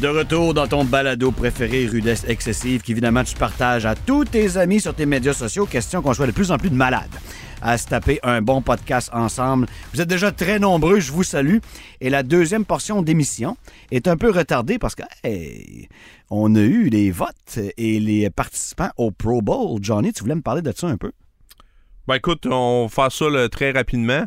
[0.00, 4.80] De retour dans ton balado préféré, Rudesse Excessive, qu'évidemment tu partages à tous tes amis
[4.80, 5.66] sur tes médias sociaux.
[5.66, 7.10] Question qu'on soit de plus en plus de malades
[7.60, 9.66] à se taper un bon podcast ensemble.
[9.92, 11.56] Vous êtes déjà très nombreux, je vous salue.
[12.00, 13.56] Et la deuxième portion d'émission
[13.90, 15.88] est un peu retardée parce que hey,
[16.30, 19.80] on a eu les votes et les participants au Pro Bowl.
[19.82, 21.10] Johnny, tu voulais me parler de ça un peu?
[22.06, 24.26] Ben écoute, on va ça très rapidement.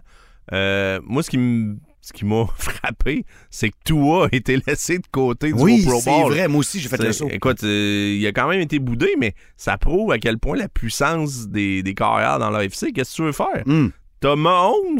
[0.52, 4.98] Euh, moi, ce qui me ce qui m'a frappé, c'est que Tua a été laissé
[4.98, 6.32] de côté du Oui, Pro c'est Bowl.
[6.34, 6.48] vrai.
[6.48, 7.30] Moi aussi, j'ai fait le C'est- saut.
[7.32, 10.68] Écoute, euh, il a quand même été boudé, mais ça prouve à quel point la
[10.68, 12.92] puissance des, des carrières dans l'AFC.
[12.94, 13.64] Qu'est-ce que tu veux faire?
[13.68, 13.92] Hum.
[14.20, 15.00] T'as Mahomes,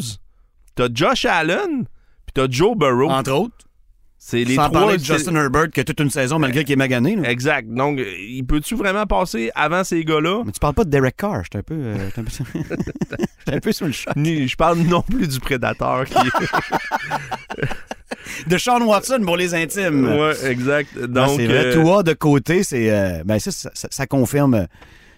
[0.74, 1.84] t'as Josh Allen,
[2.26, 3.10] puis t'as Joe Burrow.
[3.10, 3.54] Entre autres.
[4.24, 4.82] C'est les Sans trois.
[4.82, 7.16] parler de Justin Herbert qui a toute une saison malgré qu'il est magané.
[7.16, 7.28] là.
[7.28, 7.68] Exact.
[7.68, 10.42] Donc, il peut-tu vraiment passer avant ces gars-là?
[10.46, 11.42] Mais tu parles pas de Derek Carr.
[11.42, 12.30] J'étais un peu, euh, j'étais un peu...
[13.40, 14.14] j'étais un peu sur le choc.
[14.14, 16.14] Ni- Je parle non plus du prédateur qui.
[18.46, 20.04] De Sean Watson pour les intimes.
[20.06, 20.94] ouais, exact.
[20.96, 21.66] Non, Donc, c'est vrai.
[21.66, 24.66] euh, Toi, de côté, c'est, euh, ben ça, ça, ça- ça confirme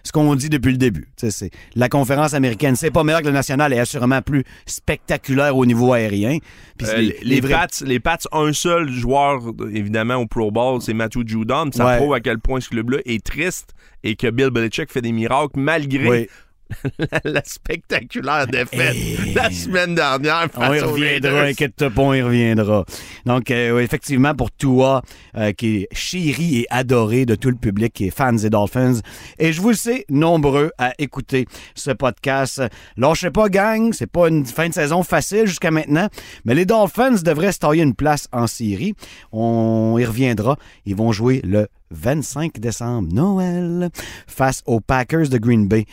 [0.05, 1.09] ce qu'on dit depuis le début.
[1.17, 5.65] C'est, la conférence américaine, c'est pas meilleur que le national et assurément plus spectaculaire au
[5.65, 6.37] niveau aérien.
[6.77, 9.41] Puis euh, les, les, les vrais- Pats, les Pats, un seul joueur,
[9.73, 11.69] évidemment, au Pro Bowl, c'est Matthew Judon.
[11.73, 11.97] Ça Ouais.
[11.97, 13.71] prouve à quel point ce club-là est triste
[14.03, 16.27] et que Bill Belichick fait des miracles malgré Oui.
[17.23, 18.95] la spectaculaire défaite
[19.33, 20.47] la semaine dernière.
[20.55, 22.85] On y face reviendra, inquiète-toi pas, on y reviendra.
[23.25, 25.01] Donc, euh, effectivement, pour Tua,
[25.37, 28.99] euh, qui est chéri et adoré de tout le public qui est fans des Dolphins,
[29.39, 32.61] et je vous le sais, nombreux à écouter ce podcast.
[32.97, 36.07] Lâchez pas, gang, c'est pas une fin de saison facile jusqu'à maintenant,
[36.45, 38.93] mais les Dolphins devraient se tailler une place en série.
[39.31, 40.57] On y reviendra.
[40.85, 43.89] Ils vont jouer le 25 décembre, Noël,
[44.27, 45.85] face aux Packers de Green Bay.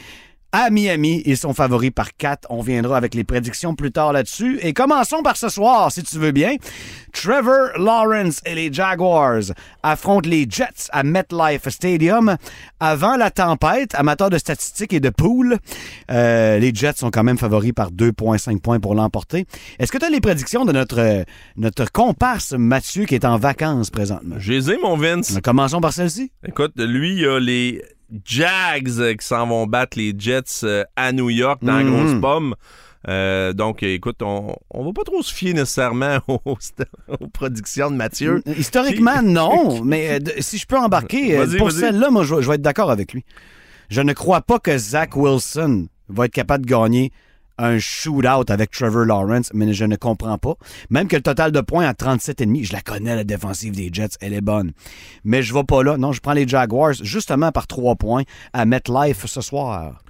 [0.54, 2.48] À Miami, ils sont favoris par 4.
[2.50, 4.58] On viendra avec les prédictions plus tard là-dessus.
[4.60, 6.56] Et commençons par ce soir, si tu veux bien.
[7.14, 9.44] Trevor Lawrence et les Jaguars
[9.82, 12.36] affrontent les Jets à MetLife Stadium.
[12.80, 15.56] Avant la tempête, amateur de statistiques et de poules,
[16.10, 19.46] euh, les Jets sont quand même favoris par 2,5 points pour l'emporter.
[19.78, 21.24] Est-ce que tu as les prédictions de notre,
[21.56, 24.36] notre comparse Mathieu qui est en vacances présentement?
[24.38, 25.38] J'ai les ai, mon Vince.
[25.42, 26.30] Commençons par celle-ci.
[26.46, 27.82] Écoute, lui, il y a les
[28.24, 31.90] Jags euh, qui s'en vont battre les Jets euh, à New York dans la Mhm.
[31.90, 32.54] grosse pomme.
[33.08, 37.96] Euh, donc, écoute, on, on va pas trop se fier nécessairement aux, aux productions de
[37.96, 38.42] Mathieu.
[38.56, 42.62] Historiquement, non, mais euh, si je peux embarquer, euh, pour celle-là, moi, je vais être
[42.62, 43.24] d'accord avec lui.
[43.90, 47.10] Je ne crois pas que Zach Wilson va être capable de gagner
[47.58, 50.54] un shootout avec Trevor Lawrence, mais je ne comprends pas.
[50.90, 54.16] Même que le total de points à 37,5, je la connais, la défensive des Jets,
[54.20, 54.72] elle est bonne.
[55.24, 55.96] Mais je vais pas là.
[55.96, 60.02] Non, je prends les Jaguars justement par trois points à MetLife ce soir.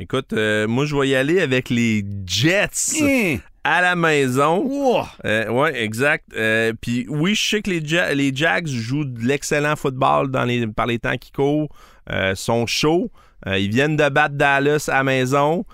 [0.00, 2.68] Écoute, euh, moi, je vais y aller avec les Jets
[3.02, 3.38] Hein?
[3.64, 4.62] à la maison.
[4.64, 5.08] Ouah!
[5.24, 6.24] Euh, ouais, exact.
[6.36, 10.44] Euh, Puis oui, je sais que les, Ja- les Jags jouent de l'excellent football dans
[10.44, 11.68] les, par les temps qui courent,
[12.10, 13.10] euh, sont chauds.
[13.46, 15.64] Euh, ils viennent de battre Dallas à la maison,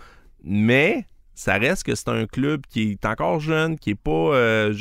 [0.43, 4.73] mais ça reste que c'est un club qui est encore jeune, qui est pas euh,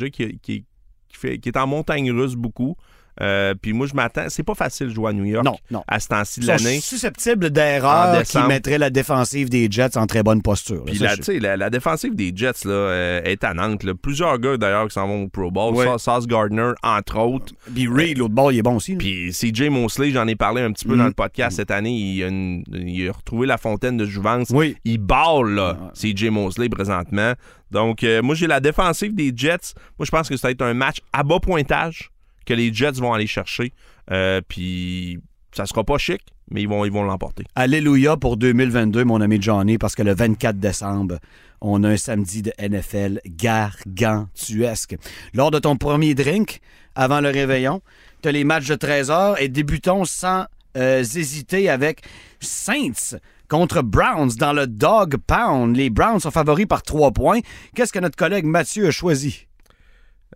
[0.42, 0.64] qui
[1.10, 2.76] fait, qui est en montagne russe beaucoup.
[3.20, 4.26] Euh, Puis moi, je m'attends.
[4.28, 5.84] C'est pas facile de jouer à New York Non, non.
[5.86, 6.80] à ce temps-ci de l'année.
[6.80, 10.76] susceptibles En d'erreurs qui mettraient la défensive des Jets en très bonne posture.
[10.76, 10.82] là.
[10.86, 13.54] Puis Ça, la, je- tu sais, la, la défensive des Jets là, euh, est à
[13.54, 13.84] Nantes.
[13.84, 13.92] là.
[13.94, 15.74] Plusieurs gars d'ailleurs qui s'en vont au Pro Bowl.
[15.74, 15.86] Ouais.
[15.98, 17.52] Sauce Gardner, entre autres.
[17.74, 18.92] Puis Reed, l'autre bord, il est bon aussi.
[18.92, 18.98] là.
[18.98, 20.98] Puis CJ Mosley, j'en ai parlé un petit peu Mm.
[20.98, 21.92] dans le podcast cette année.
[21.92, 24.48] Il a, une- il a retrouvé la fontaine de jouvence.
[24.50, 24.76] Oui.
[24.84, 25.90] Il balle, là, Ah.
[25.94, 27.32] CJ Mosley, présentement.
[27.70, 29.74] Donc, euh, moi, j'ai la défensive des Jets.
[29.98, 32.10] Moi, je pense que ça va être un match à bas pointage
[32.44, 33.72] que les Jets vont aller chercher.
[34.10, 35.18] Euh, puis,
[35.52, 37.44] ça sera pas chic, mais ils vont l'emporter.
[37.54, 41.18] Alléluia pour 2022, mon ami Johnny, parce que le 24 décembre,
[41.60, 44.96] on a un samedi de NFL gargantuesque.
[45.32, 46.60] Lors de ton premier drink,
[46.94, 47.80] avant le réveillon,
[48.22, 52.02] tu as les matchs de 13 heures et débutons sans euh, hésiter avec
[52.40, 55.76] Saints contre Browns dans le Dog Pound.
[55.76, 57.40] Les Browns sont favoris par 3 points.
[57.74, 59.46] Qu'est-ce que notre collègue Mathieu a choisi?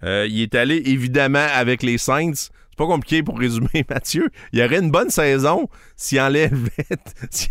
[0.04, 2.32] Euh, il est allé évidemment avec les Saints.
[2.34, 4.28] C'est pas compliqué pour résumer, Mathieu.
[4.52, 6.48] Il y aurait une bonne saison s'il enlevait,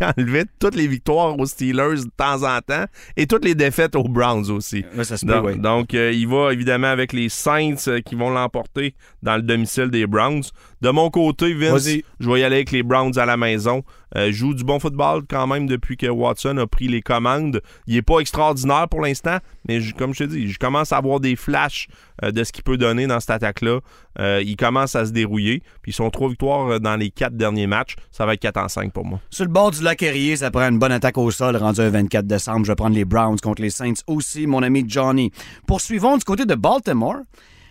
[0.00, 4.04] enlevait toutes les victoires aux Steelers de temps en temps et toutes les défaites aux
[4.04, 4.86] Browns aussi.
[4.96, 8.30] Ouais, ça se Donc, donc, euh, il va évidemment avec les Saints euh, qui vont
[8.30, 10.44] l'emporter dans le domicile des Browns.
[10.80, 11.88] De mon côté, Vince,
[12.20, 13.82] je vais y aller avec les Browns à la maison.
[14.16, 17.60] Euh, joue du bon football quand même depuis que Watson a pris les commandes.
[17.86, 21.20] Il est pas extraordinaire pour l'instant, mais comme je te dis, je commence à avoir
[21.20, 21.88] des flashs
[22.24, 23.80] euh, de ce qu'il peut donner dans cette attaque-là.
[24.18, 25.62] Euh, il commence à se dérouiller.
[25.82, 27.96] Puis ils sont trois victoires dans les quatre derniers matchs.
[28.10, 29.20] Ça va être 4 en 5 pour moi.
[29.30, 31.90] Sur le bord du lac Erie, ça prend une bonne attaque au sol rendu un
[31.90, 32.64] 24 décembre.
[32.64, 35.30] Je vais prendre les Browns contre les Saints aussi, mon ami Johnny.
[35.66, 37.18] Poursuivons du côté de Baltimore.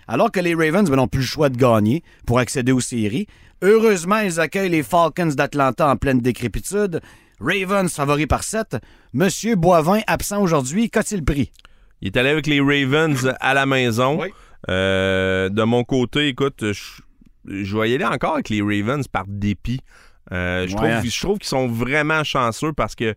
[0.08, 3.28] Alors que les Ravens n'ont plus le choix de gagner pour accéder aux séries,
[3.62, 7.02] heureusement, ils accueillent les Falcons d'Atlanta en pleine décrépitude.
[7.39, 8.78] Ravens favoris par 7.
[9.13, 11.52] Monsieur Boivin, absent aujourd'hui, qu'a-t-il pris?
[12.02, 14.22] Il est allé avec les Ravens à la maison.
[14.22, 14.30] Oui.
[14.70, 17.02] Euh, de mon côté, écoute, je,
[17.48, 19.82] je vais y aller encore avec les Ravens par dépit.
[20.32, 20.91] Euh, je, Ouais.
[21.00, 23.15] trouve, je trouve qu'ils sont vraiment chanceux parce que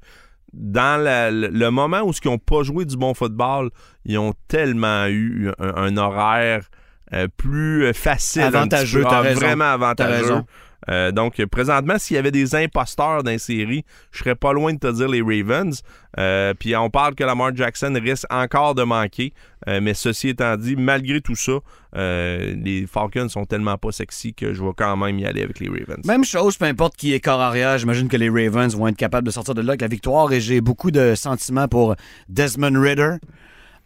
[0.53, 3.71] dans la- le, le moment où ils n'ont pas joué du bon football,
[4.05, 6.69] ils ont tellement eu un, un horaire
[7.13, 8.43] euh, plus euh, facile.
[8.43, 9.41] un Avantageux, t'as Ah, raison.
[9.41, 10.13] Vraiment avantageux.
[10.23, 10.47] raison.
[10.89, 14.73] Euh, donc, présentement, s'il y avait des imposteurs dans les séries, je serais pas loin
[14.73, 15.83] de te dire les Ravens.
[16.19, 19.35] Euh, Puis on parle que Lamar Jackson risque encore de manquer.
[19.69, 21.53] Euh, mais ceci étant dit, malgré tout ça,
[21.95, 25.69] les Falcons sont tellement pas sexy que je vais quand même y aller avec les
[25.69, 26.05] Ravens.
[26.07, 29.27] Même chose, peu importe qui est corps arrière, j'imagine que les Ravens vont être capables
[29.27, 31.95] de sortir de là avec la victoire et j'ai beaucoup de sentiments pour
[32.31, 33.17] Desmond Ritter.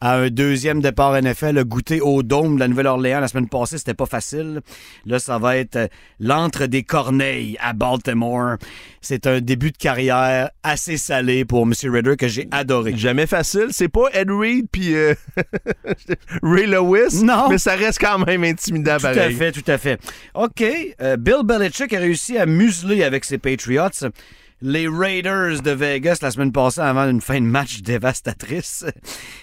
[0.01, 3.79] À un deuxième départ NFL, a goûté au dôme de la Nouvelle-Orléans la semaine passée,
[3.79, 4.61] c'était pas facile.
[5.07, 5.87] Là, ça va être euh,
[6.21, 8.57] l'entre des corneilles à Baltimore.
[9.01, 11.73] C'est un début de carrière assez salé pour M.
[11.85, 12.95] Ritter que j'ai adoré.
[12.97, 13.69] Jamais facile.
[13.71, 15.15] C'est pas Ed Reed puis euh,
[16.43, 17.23] Ray Lewis.
[17.25, 17.49] Non.
[17.49, 19.35] Mais ça reste quand même intimidant Tout à pareil.
[19.35, 19.99] fait, tout à fait.
[20.35, 20.63] OK.
[21.01, 23.89] euh, Bill Belichick a réussi à museler avec ses Patriots
[24.65, 28.87] les Raiders de Vegas la semaine passée avant une fin de match dévastatrice.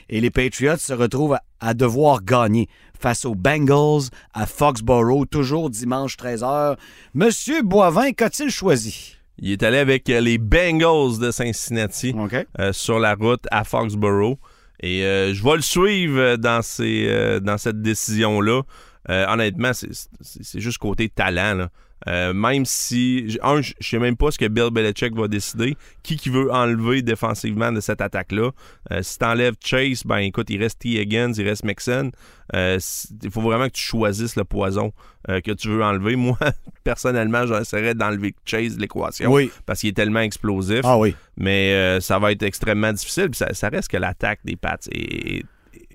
[0.09, 2.67] Et les Patriots se retrouvent à, devoir gagner
[2.99, 6.75] face aux Bengals à Foxborough, toujours dimanche 13h.
[7.13, 9.15] Monsieur Boivin, qu'a-t-il choisi?
[9.37, 12.15] Il est allé avec les Bengals de Cincinnati
[12.59, 14.39] euh, sur la route à Foxborough.
[14.81, 18.63] Et euh, je vais le suivre dans, ces, euh, dans cette décision-là.
[19.07, 21.53] Honnêtement, c'est- juste côté talent.
[21.55, 21.69] là.
[22.07, 26.17] Euh, même si, un, je sais même pas ce que Bill Belichick va décider, qui
[26.17, 28.51] qui veut enlever défensivement de cette attaque-là?
[28.91, 30.99] Euh, si t'enlèves Chase, ben écoute, il reste T.
[30.99, 32.11] Higgins, il reste Mixon.
[32.53, 32.79] Euh,
[33.23, 34.91] il faut vraiment que tu choisisses le poison
[35.29, 36.15] euh, que tu veux enlever.
[36.17, 36.37] Moi,
[36.83, 39.51] personnellement, j'essaierais d'enlever Chase de l'équation Oui.
[39.65, 40.81] parce qu'il est tellement explosif.
[40.83, 41.15] Ah oui.
[41.37, 43.29] Mais euh, ça va être extrêmement difficile.
[43.33, 45.43] Ça reste que l'attaque des Pats est,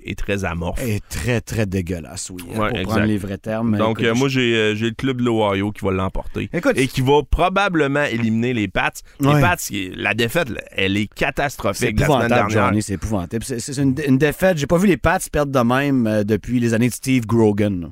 [0.07, 0.83] est très amorphe.
[0.83, 2.43] Et très, très dégueulasse, oui.
[2.55, 2.85] hein, Ouais, pour exact.
[2.93, 3.77] prendre les vrais termes.
[3.77, 6.49] Donc, Écoute, euh, moi, j'ai euh, j'ai le club de l'Ohio qui va l'emporter.
[6.53, 8.91] Écoute- et qui va probablement éliminer les Pats.
[9.21, 9.41] Les Ouais.
[9.41, 9.57] Pats,
[9.97, 12.73] la défaite, elle est catastrophique la semaine dernière.
[12.83, 13.45] C'est épouvantable.
[13.45, 14.59] C'est c'est une, une défaite.
[14.59, 17.91] J'ai pas vu les Pats perdre de même euh, depuis les années de Steve Grogan.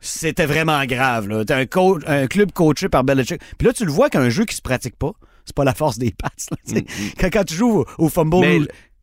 [0.00, 1.28] C'était vraiment grave.
[1.28, 1.44] là.
[1.44, 3.40] T'as un, coach- un club coaché par Belichick.
[3.58, 5.12] Puis là, tu le vois qu'un jeu qui se pratique pas,
[5.44, 6.84] c'est pas la force des tu sais.
[7.18, 8.38] quand, quand tu joues au, au fumble...
[8.40, 8.60] Mais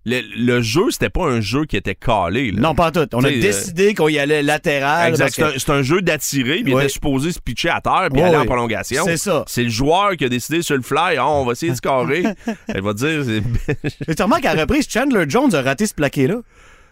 [0.09, 2.51] le, le jeu, c'était pas un jeu qui était calé.
[2.51, 2.61] là.
[2.61, 3.07] non, pas en tout.
[3.13, 5.09] On a décidé qu'on y allait latéral.
[5.09, 5.33] Exact.
[5.35, 6.83] C'est que- un, jeu d'attirer, puis il Ouais.
[6.83, 9.03] était supposé se pitcher à terre, puis Ouais, aller en prolongation.
[9.05, 9.43] C'est ça.
[9.47, 12.23] C'est le joueur qui a décidé sur le fly, Ah, on va essayer de scorer.
[12.67, 16.35] Elle va dire, tu remarques qu'à la reprise, Chandler Jones a raté ce plaqué-là.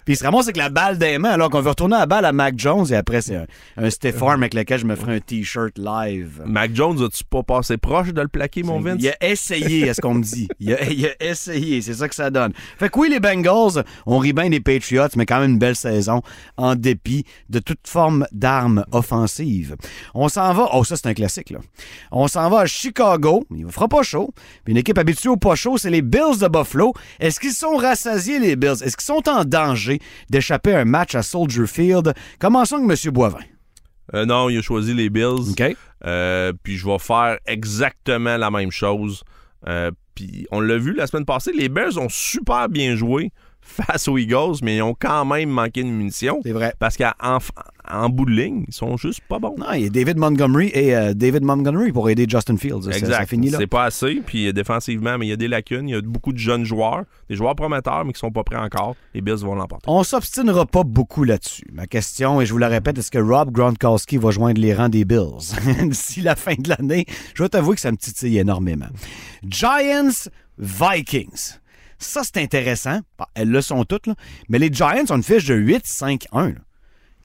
[0.06, 2.26] Puis il se ramasse avec la balle des mains alors qu'on veut retourner la balle
[2.26, 3.46] à Mac Jones et après, c'est un,
[3.78, 6.44] un stiff arm avec lequel je me ferai un T-shirt live.
[6.46, 8.98] Mac Jones, as-tu pas passé proche de le plaquer, mon Vince?
[9.00, 10.48] Il a essayé, est-ce qu'on me dit?
[10.60, 12.54] Il a, il a essayé, c'est ça que ça donne.
[12.78, 15.76] Fait que oui, les Bengals, on rit bien des Patriots, mais quand même une belle
[15.76, 16.22] saison
[16.58, 19.76] en dépit de toute forme d'armes offensives.
[20.14, 21.60] On s'en va, oh ça c'est un classique là.
[22.12, 24.34] On s'en va à Chicago, il ne fera pas chaud.
[24.64, 26.94] Puis une équipe habituée au pas chaud, c'est les Bills de Buffalo.
[27.20, 28.84] Est-ce qu'ils sont rassasiés les Bills?
[28.84, 29.95] Est-ce qu'ils sont en danger?
[30.30, 32.14] D'échapper à un match à Soldier Field?
[32.40, 33.12] Commençons avec M.
[33.12, 33.40] Boivin.
[34.14, 35.56] Euh, non, il a choisi les Bills.
[36.06, 39.24] Euh, puis je vais faire exactement la même chose.
[39.68, 43.32] Euh, puis on l'a vu la semaine passée, les Bears ont super bien joué
[43.66, 46.40] face aux Eagles, mais ils ont quand même manqué de munitions.
[46.44, 46.74] C'est vrai.
[46.80, 47.12] Parce qu'en
[47.90, 49.56] en bout de ligne, ils sont juste pas bons.
[49.58, 52.88] Non, il y a David Montgomery et euh, David Montgomery pour aider Justin Fields.
[52.88, 53.12] Exact.
[53.12, 53.58] Ça, finit là.
[53.60, 54.22] C'est pas assez.
[54.26, 55.88] Puis euh, défensivement, mais il y a des lacunes.
[55.90, 58.58] Il y a beaucoup de jeunes joueurs, des joueurs prometteurs, mais qui sont pas prêts
[58.58, 58.96] encore.
[59.14, 59.86] Les Bills vont l'emporter.
[59.90, 61.68] On s'obstinera pas beaucoup là-dessus.
[61.74, 64.90] Ma question, et je vous la répète, est-ce que Rob Gronkowski va joindre les rangs
[64.90, 67.06] des Bills d'ici la fin de l'année?
[67.34, 68.88] Je dois t'avouer que ça me titille énormément.
[69.48, 71.60] Giants, Vikings.
[72.00, 73.00] Ça, c'est intéressant.
[73.34, 74.10] Elles le sont toutes.
[74.50, 76.54] Mais les Giants ont une fiche de 8-5-1.
[76.54, 76.60] là.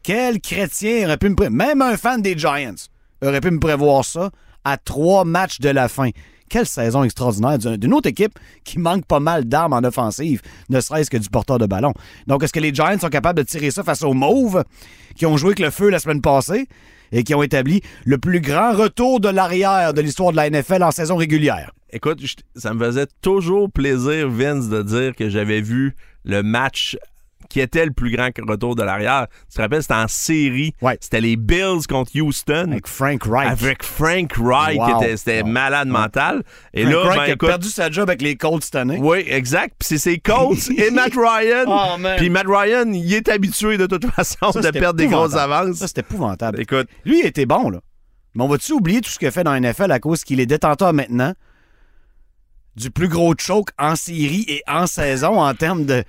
[0.02, 1.68] Quel chrétien aurait pu me prévoir?
[1.68, 2.74] Même un fan des Giants
[3.22, 4.30] aurait pu me prévoir ça
[4.64, 6.10] à trois matchs de la fin.
[6.48, 11.10] Quelle saison extraordinaire d'une autre équipe qui manque pas mal d'armes en offensive, ne serait-ce
[11.10, 11.92] que du porteur de ballon.
[12.26, 14.64] Donc, est-ce que les Giants sont capables de tirer ça face aux Mauves
[15.14, 16.66] qui ont joué avec le feu la semaine passée?
[17.12, 20.82] Et qui ont établi le plus grand retour de l'arrière de l'histoire de la NFL
[20.82, 21.72] en saison régulière?
[21.92, 22.20] Écoute,
[22.54, 26.96] ça me faisait toujours plaisir, Vince, de dire que j'avais vu le match
[27.50, 29.26] qui était le plus grand retour de l'arrière.
[29.50, 30.72] Tu te rappelles, c'était en série.
[30.80, 30.96] Ouais.
[31.00, 32.68] C'était les Bills contre Houston.
[32.70, 33.50] Avec Frank Wright.
[33.50, 34.86] Avec Frank Wright, Wow.
[34.98, 35.48] qui était, c'était Wow.
[35.48, 36.42] malade mental.
[36.72, 38.98] Et Frank là, Wright ben, qui a perdu sa job avec les Colts cette année.
[39.02, 39.74] oui, exact.
[39.78, 41.64] Puis c'est ses Colts et Matt Ryan.
[41.66, 41.96] Oh.
[42.16, 45.34] Puis Matt Ryan, il est habitué de toute façon Ça, de c'était perdre des grosses
[45.34, 45.76] avances.
[45.76, 46.60] Ça, c'est épouvantable.
[46.60, 47.80] Écoute, Lui, il était bon, là.
[48.34, 50.38] Mais on va-tu oublier tout ce qu'il a fait dans la NFL à cause qu'il
[50.38, 51.34] est détenteur maintenant
[52.76, 56.04] du plus gros choke en série et en saison en termes de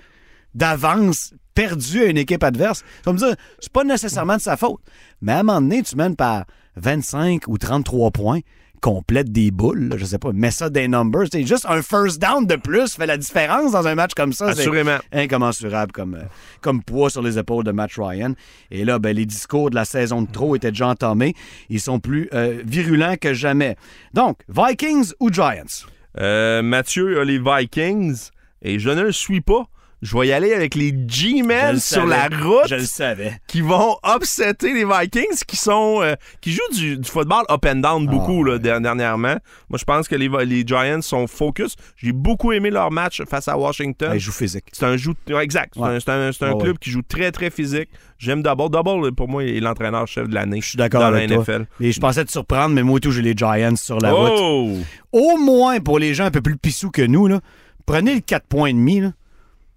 [0.54, 2.84] d'avance perdue à une équipe adverse?
[2.98, 4.80] Tu vas me dire, c'est pas nécessairement de sa faute.
[5.22, 6.46] Mais à un moment donné, tu mènes par
[6.78, 8.40] 25 ou 33 points.
[8.82, 11.28] complète des boules, là, je sais pas, mets ça des numbers.
[11.32, 14.56] C'est juste un first down de plus fait la différence dans un match comme ça.
[14.56, 14.98] C'est Assurément.
[15.12, 16.24] incommensurable comme, euh,
[16.62, 18.34] comme poids sur les épaules de Matt Ryan.
[18.72, 21.36] Et là, ben, les discours de la saison de trop étaient déjà entamés.
[21.70, 23.76] Ils sont plus euh, virulents que jamais.
[24.16, 25.86] Donc, Vikings ou Giants?
[26.20, 28.30] Euh, Mathieu a les Vikings
[28.64, 29.66] et je ne le suis pas.
[30.02, 32.10] Je vais y aller avec les G-Men le sur savais.
[32.10, 33.34] la route Je le savais.
[33.48, 37.76] qui vont upsetter les Vikings qui sont euh, qui jouent du, du football up and
[37.82, 39.36] down beaucoup Ah, là, der- dernièrement.
[39.70, 41.76] Moi, je pense que les, les Giants sont focus.
[41.98, 44.10] J'ai beaucoup aimé leur match face à Washington.
[44.10, 44.66] Ouais, il joue physique.
[44.74, 45.74] C'est un ouais, exact.
[45.76, 45.90] C'est Ouais.
[45.90, 47.90] un, c'est un- c'est un Ouais, club qui joue très très physique.
[48.18, 48.70] J'aime Double.
[48.72, 50.62] Double pour moi est l'entraîneur chef de l'année.
[50.62, 51.56] Je suis d'accord avec la toi.
[51.80, 54.32] Et je pensais te surprendre, mais moi tout, j'ai les Giants sur la route.
[54.36, 54.78] Oh!
[55.12, 57.40] Au moins, pour les gens un peu plus pissous que nous, là,
[57.86, 59.12] prenez le 4 points et demi là,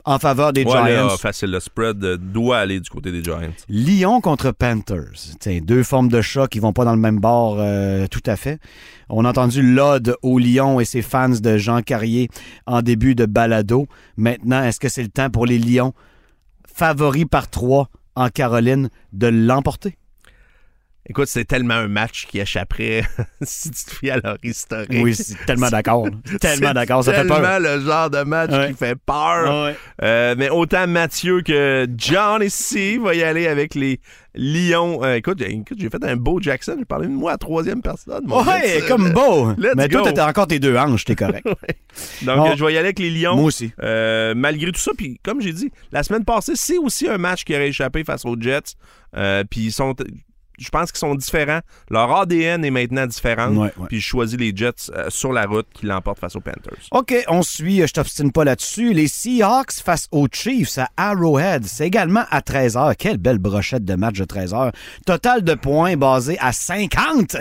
[0.06, 1.06] en faveur des Ouais, Giants.
[1.08, 1.50] là, facile.
[1.50, 3.40] Le spread euh, doit aller du côté des Giants.
[3.68, 5.36] Lyon contre Panthers.
[5.40, 8.36] Tiens, deux formes de choc qui vont pas dans le même bord euh, tout à
[8.36, 8.58] fait.
[9.08, 12.28] On a entendu l'ode au Lyon et ses fans de Jean Carrier
[12.66, 13.86] en début de balado.
[14.16, 15.92] Maintenant, est-ce que c'est le temps pour les Lions,
[16.72, 19.96] favoris par trois en Caroline, de l'emporter?
[21.06, 23.04] Écoute, c'est tellement un match qui échapperait
[23.42, 25.02] si tu te fies à leur historique.
[25.02, 26.08] Oui, c'est tellement d'accord.
[26.40, 27.60] Tellement d'accord, ça fait tellement peur.
[27.60, 28.68] le genre de match Ouais.
[28.70, 29.64] qui fait peur.
[29.66, 29.76] Ouais.
[30.02, 34.00] Euh, mais autant Mathieu que John ici va y aller avec les
[34.34, 35.04] Lions.
[35.04, 36.76] Euh, écoute, j'ai- écoute, j'ai fait un beau Jackson.
[36.78, 38.24] J'ai parlé de moi à troisième personne.
[38.26, 39.50] mon Ouais, comme beau.
[39.58, 41.46] Let's Mais toi, t'as encore tes deux hanches, t'es correct.
[42.22, 42.56] Donc, Bon.
[42.56, 43.36] je vais y aller avec les Lions.
[43.36, 43.72] Moi aussi.
[43.82, 47.44] Euh, malgré tout ça, puis comme j'ai dit, la semaine passée, c'est aussi un match
[47.44, 48.72] qui aurait échappé face aux Jets.
[49.50, 49.94] Puis ils sont,
[50.58, 51.60] je pense qu'ils sont différents.
[51.90, 53.48] Leur ADN est maintenant différent.
[53.54, 53.86] Ouais, ouais.
[53.88, 56.78] Puis je choisis les Jets euh, sur la route qui l'emportent face aux Panthers.
[56.92, 58.92] OK, on suit, je t'obstine pas là-dessus.
[58.92, 61.64] Les Seahawks face aux Chiefs à Arrowhead.
[61.64, 62.94] C'est également à 13h.
[62.96, 64.72] Quelle belle brochette de match de 13h.
[65.06, 67.36] Total de points basé à 50.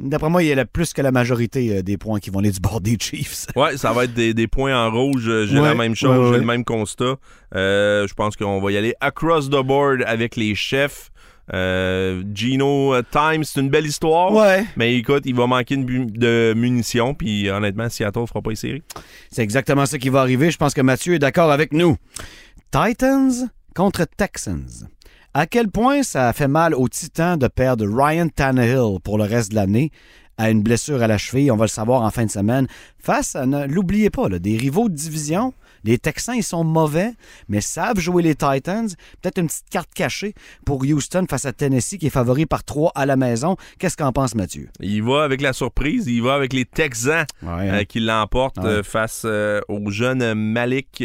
[0.00, 2.50] D'après moi, il y a plus que la majorité euh, des points qui vont aller
[2.50, 3.46] du bord des Chiefs.
[3.56, 5.28] Ouais, ça va être des, des points en rouge.
[5.28, 6.32] Euh, J'ai Ouais, la même chose, ouais, ouais.
[6.32, 7.14] j'ai le même constat.
[7.54, 11.10] Euh, je pense qu'on va y aller across the board avec les chefs.
[11.52, 14.32] Euh, Gino euh, Time, c'est une belle histoire.
[14.32, 14.64] Ouais.
[14.76, 17.14] Mais écoute, il va manquer de, munitions.
[17.14, 18.82] Puis honnêtement, Seattle fera pas les séries.
[19.30, 20.50] C'est exactement ça qui va arriver.
[20.50, 21.96] Je pense que Mathieu est d'accord avec nous.
[22.70, 24.88] Titans contre Texans.
[25.34, 29.24] À quel point ça a fait mal aux Titans de perdre Ryan Tannehill pour le
[29.24, 29.90] reste de l'année
[30.36, 32.66] à une blessure à la cheville, on va le savoir en fin de semaine,
[32.98, 35.54] face à, ne l'oubliez pas, là, des rivaux de division.
[35.84, 37.12] Les Texans, ils sont mauvais,
[37.48, 38.88] mais savent jouer les Titans.
[39.22, 42.92] Peut-être une petite carte cachée pour Houston face à Tennessee, qui est favori par 3
[42.94, 43.56] à la maison.
[43.78, 44.68] Qu'est-ce qu'en pense Mathieu?
[44.80, 48.64] Il va avec la surprise, il va avec les Texans Ouais, euh, qui l'emportent Ouais.
[48.66, 51.02] euh, face euh, au jeune Malik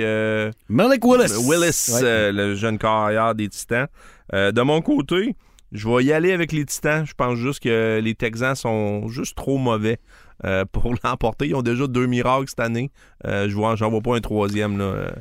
[0.69, 1.33] Malik Willis.
[1.47, 2.31] Willis, Ouais.
[2.31, 3.87] le jeune carrière des Titans.
[4.33, 5.35] De mon côté,
[5.71, 7.05] je vais y aller avec les Titans.
[7.05, 9.99] Je pense juste que les Texans sont juste trop mauvais
[10.45, 11.47] euh, pour l'emporter.
[11.47, 12.91] Ils ont déjà deux miracles cette année.
[13.25, 14.77] Euh, je vois, j'en vois pas un troisième.
[14.77, 15.12] Là.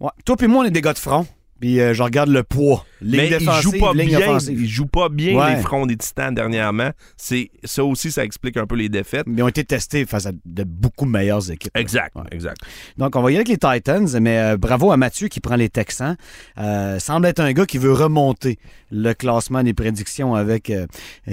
[0.00, 0.10] Ouais.
[0.24, 1.26] Toi puis moi, on est des gars de front.
[1.60, 2.84] Puis euh, je regarde le poids.
[3.00, 4.18] Ligne Mais ils défensive, jouent pas ligne bien.
[4.20, 4.64] offensive.
[4.66, 5.56] Jouent pas bien Ouais.
[5.56, 6.90] les fronts des Titans dernièrement.
[7.16, 9.24] C'est ça aussi, ça explique un peu les défaites.
[9.26, 11.70] Mais ils ont été testés face à de beaucoup meilleures équipes.
[11.76, 12.22] Exact, Ouais.
[12.32, 12.58] exact.
[12.96, 15.56] Donc, on va y aller avec les Titans, mais euh, bravo à Mathieu qui prend
[15.56, 16.16] les Texans.
[16.58, 18.58] Euh, semble être un gars qui veut remonter
[18.90, 20.86] le classement des prédictions avec euh,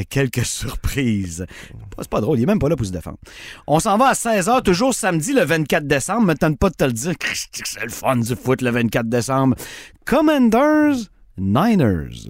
[0.10, 1.46] quelques surprises.
[2.00, 3.18] C'est pas drôle, il est même pas là pour se défendre.
[3.68, 6.28] On s'en va à 16h, toujours samedi le 24 décembre.
[6.28, 7.14] Me tente pas de te le dire.
[7.64, 9.56] C'est le fun du foot le 24 décembre.
[10.06, 12.30] Commanders, Niners.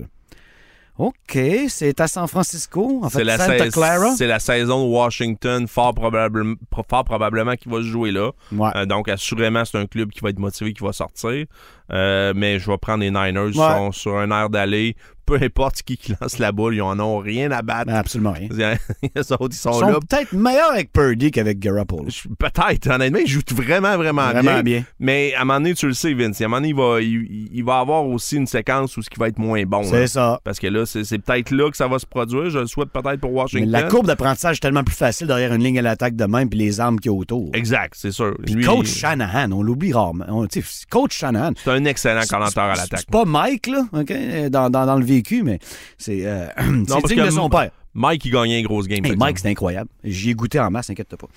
[0.98, 4.14] OK, c'est à San Francisco, en C'est fait, la, Santa Clara.
[4.16, 6.56] c'est la saison de Washington, fort, probable-
[6.88, 8.32] fort probablement qui va se jouer là.
[8.52, 8.70] Ouais.
[8.76, 11.46] Euh, donc, assurément, c'est un club qui va être motivé, qui va sortir.
[11.94, 13.52] Euh, mais je vais prendre les Niners.
[13.54, 13.68] Ils Ouais.
[13.76, 14.96] sont sur un air d'aller.
[15.26, 17.86] Peu importe qui, qui lance la boule, ils en ont rien à battre.
[17.86, 18.50] Ben, absolument rien.
[19.16, 20.00] Les autres, ils sont, Ils sont là.
[20.10, 22.08] peut-être meilleurs avec Purdy qu'avec Garoppolo.
[22.38, 24.84] Peut-être, honnêtement, ils jouent vraiment, vraiment, Vraiment bien.
[25.00, 27.02] Mais à un moment donné, tu le sais, Vince, à un moment donné, il va,
[27.02, 29.84] il, il va avoir aussi une séquence où ce qui va être moins bon.
[29.84, 30.42] C'est ça.
[30.44, 32.50] Parce que là, c'est c'est peut-être là que ça va se produire.
[32.50, 33.70] Je le souhaite peut-être pour Mais Washington.
[33.70, 36.60] la courbe d'apprentissage est tellement plus facile derrière une ligne à l'attaque de même puis
[36.60, 37.52] les armes qu'il y a autour.
[37.54, 38.36] Exact, c'est sûr.
[38.44, 40.26] Puis Lui, Coach Shanahan, on l'oublie rarement.
[40.28, 40.48] On-
[40.90, 41.52] Coach Shanahan.
[41.64, 43.00] C'est un excellent commentateur à l'attaque.
[43.00, 44.14] C'est pas Mike, là, OK,
[44.50, 45.60] dans, dans, dans le vécu, mais
[45.98, 47.72] c'est euh, digne que de son père.
[47.94, 49.06] Mike, il gagnait une grosse game.
[49.06, 49.90] Hey, Mike, c'est incroyable.
[50.04, 51.28] J'y ai goûté en masse, inquiète pas.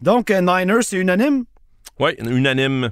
[0.00, 1.44] Donc, euh, Niners, c'est unanime?
[2.00, 2.90] Oui, unanime.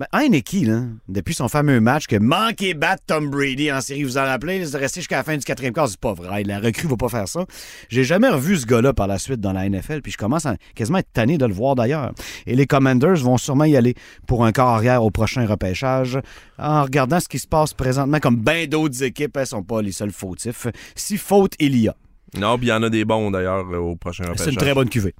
[0.00, 4.16] Ben, Heineke, là, depuis son fameux match que manqué battre Tom Brady en série, vous
[4.16, 6.58] en rappelez, il est resté jusqu'à la fin du quatrième quart, c'est pas vrai, la
[6.58, 7.44] recrue va pas faire ça.
[7.90, 10.56] J'ai jamais revu ce gars-là par la suite dans la NFL, puis je commence à
[10.74, 12.14] quasiment être tanné de le voir d'ailleurs.
[12.46, 13.94] Et les Commanders vont sûrement y aller
[14.26, 16.18] pour un quart arrière au prochain repêchage,
[16.58, 19.92] en regardant ce qui se passe présentement, comme bien d'autres équipes, elles sont pas les
[19.92, 20.66] seuls fautifs.
[20.94, 21.96] Si faute il y a.
[22.38, 24.56] Non, puis il y en a des bons d'ailleurs au prochain C'est une repêchage.
[24.56, 25.14] très bonne cuvée.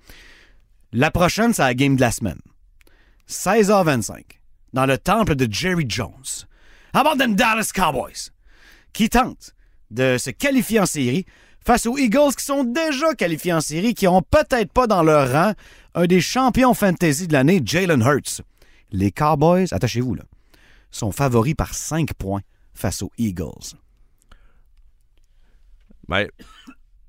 [0.94, 2.38] La prochaine, c'est la game de la semaine.
[3.28, 4.39] 16h25,
[4.72, 6.46] dans le temple de Jerry Jones.
[6.94, 8.30] How about them Dallas Cowboys?
[8.92, 9.54] Qui tentent
[9.90, 11.24] de se qualifier en série
[11.64, 15.30] face aux Eagles qui sont déjà qualifiés en série, qui ont peut-être pas dans leur
[15.32, 15.52] rang
[15.94, 18.42] un des champions fantasy de l'année, Jalen Hurts.
[18.92, 20.22] Les Cowboys, attachez-vous là,
[20.90, 22.40] sont favoris par 5 points
[22.74, 23.76] face aux Eagles.
[26.08, 26.26] Ben,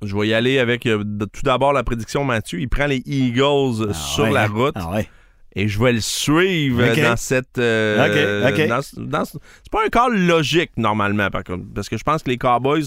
[0.03, 2.59] je vais y aller avec euh, tout d'abord la prédiction Mathieu.
[2.59, 4.47] Il prend les Eagles Ah sur ouais, la hein?
[4.47, 5.09] route Ah ouais.
[5.55, 7.01] Et je vais le suivre Ok.
[7.01, 7.57] dans cette.
[7.57, 8.67] euh, Ok, ok.
[8.67, 12.03] dans ce- dans ce- c'est pas un call logique normalement, par contre, parce que je
[12.03, 12.85] pense que les Cowboys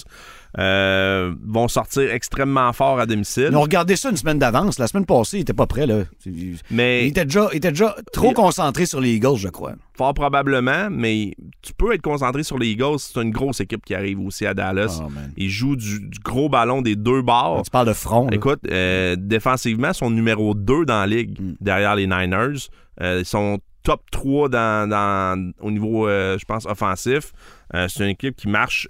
[0.59, 3.49] euh, vont sortir extrêmement fort à domicile.
[3.51, 4.79] Ils ont regardé ça une semaine d'avance.
[4.79, 5.87] La semaine passée, ils n'étaient pas prêts.
[5.87, 6.05] Là.
[6.27, 9.73] Il Mais était déjà, il était déjà trop Il- concentré sur les Eagles, je crois.
[9.97, 12.99] fort probablement, mais tu peux être concentré sur les Eagles.
[12.99, 15.01] C'est une grosse équipe qui arrive aussi à Dallas.
[15.05, 15.11] Oh.
[15.37, 17.63] Ils jouent du, du gros ballon des deux bords.
[17.65, 18.27] Tu parles de front.
[18.29, 18.35] là.
[18.37, 21.55] Écoute, euh, défensivement, ils sont numéro 2 dans la ligue Mm.
[21.61, 22.69] derrière les Niners.
[23.01, 27.33] Euh, ils sont top 3 dans, dans- au niveau, euh, je pense, offensif.
[27.75, 28.89] Euh, c'est une équipe qui marche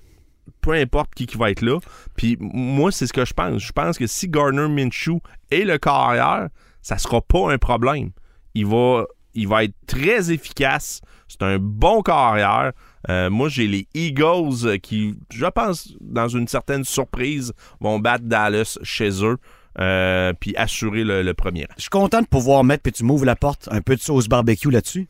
[0.64, 1.78] peu importe qui, qui va être là.
[2.16, 3.62] Puis moi, c'est ce que je pense.
[3.62, 6.48] Je pense que si Gardner Minshew est le carrière,
[6.80, 8.10] ça sera pas un problème.
[8.54, 9.04] Il va,
[9.34, 11.00] il va être très efficace.
[11.28, 12.72] C'est un bon carrière.
[13.10, 18.78] Euh, moi, j'ai les Eagles qui, je pense, dans une certaine surprise, vont battre Dallas
[18.82, 19.36] chez eux.
[19.80, 21.74] euh, puis assurer le, le premier rang.
[21.76, 24.28] Je suis content de pouvoir mettre, puis tu m'ouvres la porte, un peu de sauce
[24.28, 25.08] barbecue là-dessus.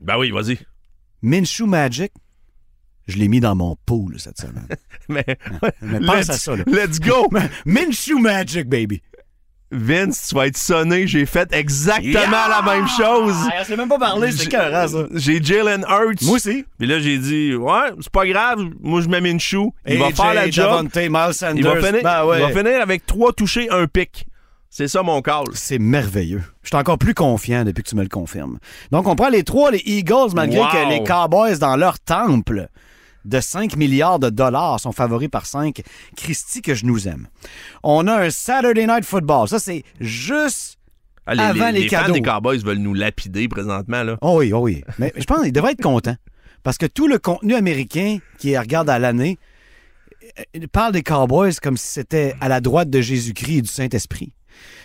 [0.00, 0.58] Ben oui, vas-y.
[1.22, 2.12] Minshew Magic,
[3.08, 4.68] je l'ai mis dans mon pool cette semaine.
[5.08, 5.24] Mais,
[5.82, 6.54] Mais pense à ça.
[6.56, 6.62] Là.
[6.66, 7.28] let's go!
[7.66, 9.02] Minshew Magic, baby.
[9.70, 11.06] Vince, tu vas être sonné.
[11.06, 13.34] J'ai fait exactement la même chose.
[13.50, 15.06] Ah, on s'est même pas parlé, c'est J'ai- écœurant, ça.
[15.14, 16.22] J'ai Jalen Hurts.
[16.22, 16.64] Moi aussi.
[16.78, 18.60] Puis là, j'ai dit, ouais, c'est pas grave.
[18.80, 19.74] Moi, je mets Minshew.
[19.86, 20.64] Il va faire la job.
[20.64, 21.56] Davante, Miles Sanders.
[21.56, 22.38] Il va, finir, Ben ouais.
[22.38, 24.26] il va finir avec trois touchés, un pic.
[24.70, 25.44] C'est ça mon call.
[25.52, 26.42] C'est merveilleux.
[26.62, 28.58] Je suis encore plus confiant depuis que tu me le confirmes.
[28.90, 30.66] Donc, on prend les trois, les Eagles, malgré Wow.
[30.70, 32.68] que les Cowboys, dans leur temple
[33.28, 35.82] de 5 milliards de dollars, sont favoris par 5.
[36.16, 37.28] Christy, que je nous aime.
[37.82, 39.48] On a un Saturday Night Football.
[39.48, 40.78] Ça, c'est juste...
[41.26, 42.14] Ah, les, Avant les les fans cadeaux.
[42.14, 44.02] des Cowboys veulent nous lapider présentement.
[44.02, 44.16] Là.
[44.22, 44.82] Oh oui, oh oui.
[44.98, 46.16] Mais je pense qu'il devrait être content.
[46.62, 49.38] Parce que tout le contenu américain qui regarde à l'année
[50.56, 54.32] euh, parle des Cowboys comme si c'était à la droite de Jésus-Christ et du Saint-Esprit.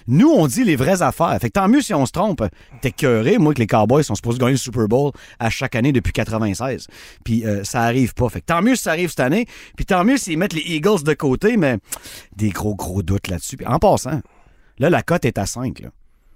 [0.07, 1.37] Nous, on dit les vraies affaires.
[1.39, 2.43] Fait que tant mieux si on se trompe.
[2.81, 5.91] T'es cœuré, moi, que les Cowboys sont supposés gagner le Super Bowl à chaque année
[5.91, 6.87] depuis 96.
[7.23, 8.29] Puis euh, ça arrive pas.
[8.29, 9.45] Fait que tant mieux si ça arrive cette année.
[9.75, 11.77] Puis tant mieux s'ils mettent les Eagles de côté, mais
[12.35, 13.57] des gros, gros doutes là-dessus.
[13.65, 14.21] En passant,
[14.79, 15.79] là, la cote est à 5.
[15.79, 15.89] Là.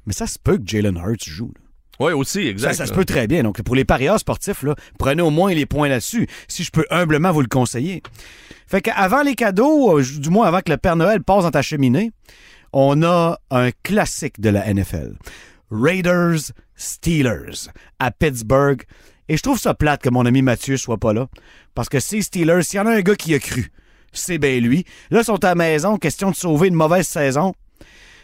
[0.05, 1.51] Mais ça se peut que Jalen Hurts joue.
[1.55, 1.61] là.
[1.99, 2.73] Oui, aussi, exact.
[2.75, 3.41] ça se peut très bien.
[3.41, 6.85] Donc, pour les parieurs sportifs, là, prenez au moins les points là-dessus, si je peux
[6.91, 8.03] humblement vous le conseiller.
[8.67, 11.63] Fait qu'avant les cadeaux, euh, du moins avant que le Père Noël passe dans ta
[11.63, 12.11] cheminée,
[12.73, 15.15] on a un classique de la NFL.
[15.71, 18.83] Raiders Steelers à Pittsburgh.
[19.29, 21.27] Et je trouve ça plate que mon ami Mathieu soit pas là.
[21.75, 23.71] Parce que ces Steelers, s'il y en a un gars qui a cru,
[24.13, 24.85] c'est bien lui.
[25.11, 27.53] Là, ils sont à la maison, question de sauver une mauvaise saison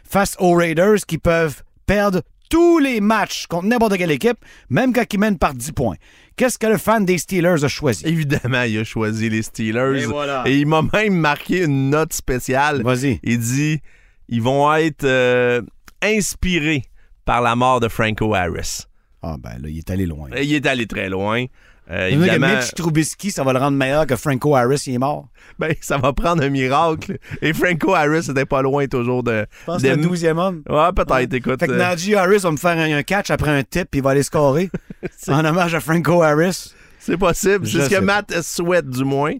[0.03, 4.37] face aux Raiders qui peuvent perdre tous les matchs contre n'importe quelle équipe,
[4.69, 5.95] même quand ils mènent par 10 points.
[6.35, 8.05] Qu'est-ce que le fan des Steelers a choisi?
[8.05, 10.03] Évidemment, il a choisi les Steelers.
[10.03, 10.43] Et voilà.
[10.45, 12.83] Et il m'a même marqué une note spéciale.
[12.83, 13.19] Vas-y.
[13.23, 13.81] Il dit
[14.29, 15.61] ils vont être euh,
[16.01, 16.83] inspirés
[17.25, 18.83] par la mort de Franco Harris.
[19.21, 20.29] Ah ben là, il est allé loin.
[20.41, 21.45] Il est allé très loin.
[21.91, 24.93] Euh, dire que évidemment, Mitch Trubisky, ça va le rendre meilleur que Franco Harris, il
[24.95, 25.27] est mort?
[25.59, 27.17] ben, ça va prendre un miracle.
[27.41, 29.45] Et Franco Harris était pas loin toujours de.
[29.61, 30.63] Je pense de- que le 12e homme.
[30.69, 31.59] Ouais, peut-être, écoute.
[31.59, 33.99] Fait que euh, Najee Harris va me faire un, un catch après un tip puis
[33.99, 34.69] il va aller scorer.
[35.27, 36.73] en hommage à Franco Harris.
[36.99, 37.67] C'est possible.
[37.67, 39.33] C'est ce que Matt souhaite, du moins.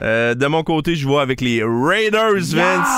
[0.00, 2.88] Euh, de mon côté, je vais avec les Raiders, Vince.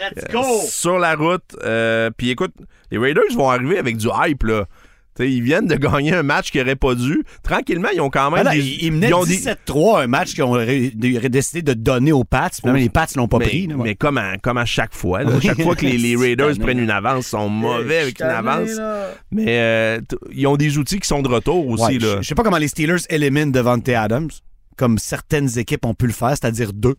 [0.00, 0.42] Ah, let's go!
[0.68, 1.42] Sur la route.
[1.64, 2.52] Euh, Puis écoute,
[2.90, 4.66] les Raiders vont arriver avec du hype, là.
[5.14, 7.22] T'sais, ils viennent de gagner un match qu'ils n'auraient pas dû.
[7.42, 8.58] Tranquillement, ils ont quand même des...
[8.58, 11.72] ils, ils menaient ils ont des- 17-3, un match qu'ils ont ré- ré- décidé de
[11.72, 12.50] donner aux Pats.
[12.50, 13.66] Puis même les Pats l'ont pas mais, pris.
[13.66, 13.76] là.
[13.78, 15.22] mais comme, à, comme à chaque fois.
[15.22, 15.30] là.
[15.40, 18.72] Chaque fois que les, les Raiders prennent une avance, ils sont mauvais avec une avance.
[18.76, 19.08] là.
[19.30, 20.00] Mais euh,
[20.32, 21.82] ils ont des outils qui sont de retour aussi.
[21.84, 22.16] Ouais, là.
[22.18, 24.28] Je je sais pas comment les Steelers éliminent Devante Adams,
[24.76, 26.96] comme certaines équipes ont pu le faire, c'est-à-dire deux.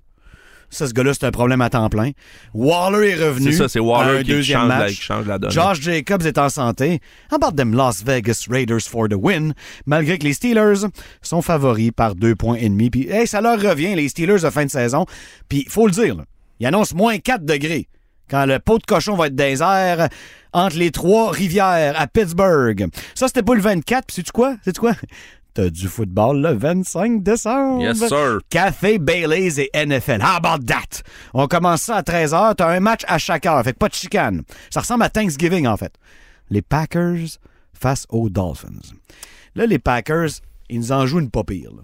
[0.69, 2.11] Ça, ce gars-là, c'est un problème à temps plein.
[2.53, 3.51] Waller est revenu.
[3.51, 5.51] C'est ça, c'est Waller qui change, la, qui change la donne.
[5.51, 6.99] Josh Jacobs est en santé.
[7.31, 9.53] How about them Las Vegas Raiders for the win?
[9.85, 10.87] Malgré que les Steelers
[11.21, 12.89] sont favoris par deux points et demi.
[12.89, 15.05] Puis, hey, ça leur revient, les Steelers de fin de saison.
[15.47, 16.25] Puis, faut le dire, là,
[16.59, 17.87] ils annoncent moins 4 degrés
[18.29, 20.09] quand le pot de cochon va être airs
[20.53, 22.87] entre les trois rivières à Pittsburgh.
[23.15, 24.05] Ça, c'était pas le 24.
[24.07, 24.55] Puis, sais-tu quoi?
[24.63, 24.95] Sais-tu quoi?
[25.63, 27.81] Fête du football le 25 décembre.
[27.83, 28.39] Yes, sir.
[28.49, 30.21] Café Baileys et NFL.
[30.21, 31.01] How about that?
[31.33, 32.55] On commence ça à 13h.
[32.55, 33.63] T'as un match à chaque heure.
[33.63, 34.43] Fait que pas de chicane.
[34.69, 35.93] Ça ressemble à Thanksgiving, en fait.
[36.49, 37.39] Les Packers
[37.73, 38.69] face aux Dolphins.
[39.55, 40.29] Là, les Packers,
[40.69, 41.71] ils nous en jouent une pas pire.
[41.75, 41.83] là.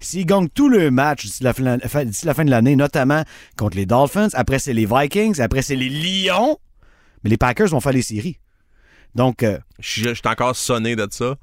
[0.00, 3.22] S'ils gagnent tous le match d'ici la, fin- d'ici la fin de l'année, notamment
[3.56, 6.58] contre les Dolphins, après c'est les Vikings, après c'est les Lions,
[7.22, 8.38] mais les Packers vont faire les séries.
[9.14, 11.36] Donc, euh, Je je suis encore sonné de ça.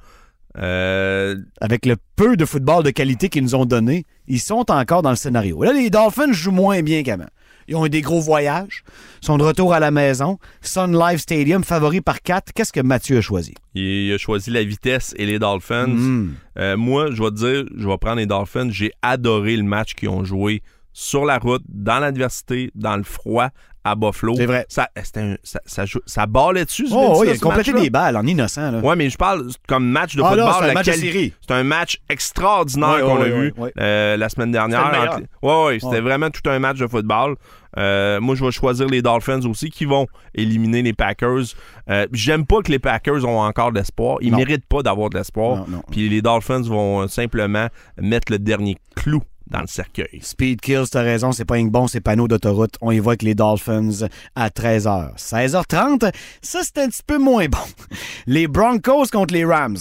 [0.57, 5.01] Euh, avec le peu de football de qualité qu'ils nous ont donné, ils sont encore
[5.01, 5.63] dans le scénario.
[5.63, 7.29] Là, les Dolphins jouent moins bien qu'avant.
[7.67, 8.83] Ils ont eu des gros voyages,
[9.21, 10.39] sont de retour à la maison.
[10.61, 12.51] Sun Life Stadium, favori par 4.
[12.53, 13.53] Qu'est-ce que Mathieu a choisi?
[13.75, 15.87] il a choisi la vitesse et les Dolphins.
[15.87, 16.33] Mm.
[16.57, 18.69] Euh, moi, je vais te dire, je vais prendre les Dolphins.
[18.71, 23.49] J'ai adoré le match qu'ils ont joué sur la route, dans l'adversité, dans le froid,
[23.84, 24.36] à Buffalo.
[24.38, 24.65] C'est vrai.
[24.69, 28.15] Ça, c'était un- ça, ça, ça ballait dessus, Oh, oui, il a complété des balles
[28.17, 28.71] en innocent.
[28.71, 28.79] Là.
[28.79, 30.51] Ouais, mais je parle comme match de Ah, football.
[30.57, 31.34] c'est un la match série.
[31.41, 35.19] C'est un match extraordinaire Ouais, qu'on ouais, a ouais, vu euh, la semaine dernière.
[35.41, 37.36] Ouais, c'était vraiment tout un match de football.
[37.78, 41.43] Euh, moi, je vais choisir les Dolphins aussi qui vont éliminer les Packers.
[41.89, 44.17] Euh, J'aime pas que les Packers ont encore de l'espoir.
[44.22, 44.38] Ils Non.
[44.38, 45.65] méritent pas d'avoir de l'espoir.
[45.91, 47.67] Puis les Dolphins vont euh, simplement
[47.99, 50.19] mettre le dernier clou dans le cercueil.
[50.22, 52.76] Speed Kills, t'as raison, c'est pas un bon, c'est panneau d'autoroute.
[52.80, 55.17] On y voit avec les Dolphins à 13h.
[55.17, 57.57] 16h30, ça c'est un petit peu moins bon.
[58.28, 59.78] Les Broncos contre les Rams.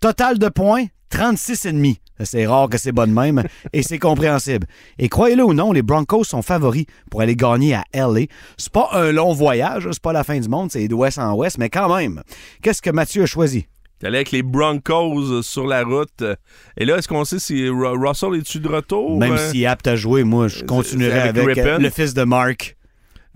[0.00, 1.96] Total de points, 36,5.
[2.22, 3.42] C'est rare que c'est bon de même
[3.72, 4.66] et c'est compréhensible.
[4.98, 8.26] Et croyez-le ou non, les Broncos sont favoris pour aller gagner à LA.
[8.56, 11.58] C'est pas un long voyage, c'est pas la fin du monde, c'est d'ouest en ouest,
[11.58, 12.22] mais quand même.
[12.62, 13.66] Qu'est-ce que Mathieu a choisi?
[13.98, 16.20] T'es allé avec les Broncos euh, sur la route.
[16.22, 16.34] Euh,
[16.76, 19.18] Et là, est-ce qu'on sait si Ru- Russell est-tu de retour?
[19.18, 22.12] Même Euh, s'il est apte à jouer, moi, je continuerai avec avec, euh, le fils
[22.12, 22.76] de Mark.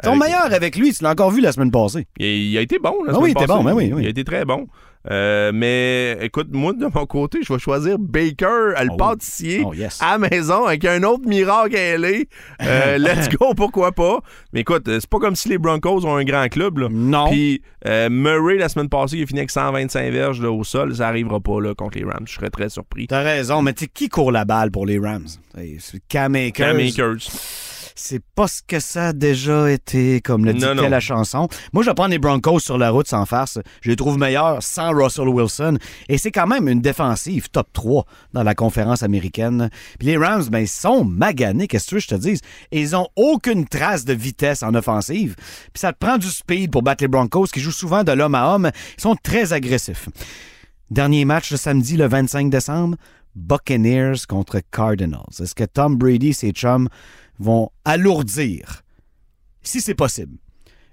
[0.02, 2.06] Ils sont Avec- meilleurs avec lui, tu l'as encore vu la semaine passée.
[2.18, 2.94] Il, a été bon.
[3.04, 4.02] La Ah semaine oui, il était bon, ben oui, oui.
[4.02, 4.66] Il a été très bon.
[5.10, 8.96] Euh, mais écoute, moi, de mon côté, je vais choisir Baker, le Oh.
[8.96, 9.98] pâtissier, Oh, yes.
[10.02, 12.24] à la maison, avec un autre miracle à LA.
[12.62, 14.20] Euh, let's go, pourquoi pas?
[14.52, 16.78] Mais écoute, euh, c'est pas comme si les Broncos ont un grand club.
[16.78, 16.88] Là.
[16.90, 17.28] Non.
[17.30, 20.94] Puis euh, Murray, la semaine passée, il a fini avec 125 verges là, au sol.
[20.94, 22.24] Ça arrivera pas là, contre les Rams.
[22.26, 23.06] Je serais très surpris.
[23.06, 25.26] T'as raison, mais tu sais, qui court la balle pour les Rams?
[25.78, 26.52] C'est Cam Akers.
[26.52, 27.28] Cam Akers.
[27.94, 30.88] C'est pas ce que ça a déjà été, comme le dit Non, non.
[30.88, 31.48] la chanson.
[31.72, 33.58] Moi, je vais prendre les Broncos sur la route sans farce.
[33.80, 35.78] Je les trouve meilleurs sans Russell Wilson.
[36.08, 39.70] Et c'est quand même une défensive top 3 dans la conférence américaine.
[39.98, 42.40] Puis les Rams, ben, ils sont maganés, qu'est-ce que tu veux que je te dise?
[42.72, 45.34] Et ils ont aucune trace de vitesse en offensive.
[45.36, 48.34] Puis ça te prend du speed pour battre les Broncos, qui jouent souvent de l'homme
[48.34, 48.70] à homme.
[48.96, 50.08] Ils sont très agressifs.
[50.90, 52.96] Dernier match le samedi, le 25 décembre.
[53.34, 55.22] Buccaneers contre Cardinals.
[55.40, 56.88] Est-ce que Tom Brady et ses chums
[57.38, 58.82] vont alourdir,
[59.62, 60.38] si c'est possible,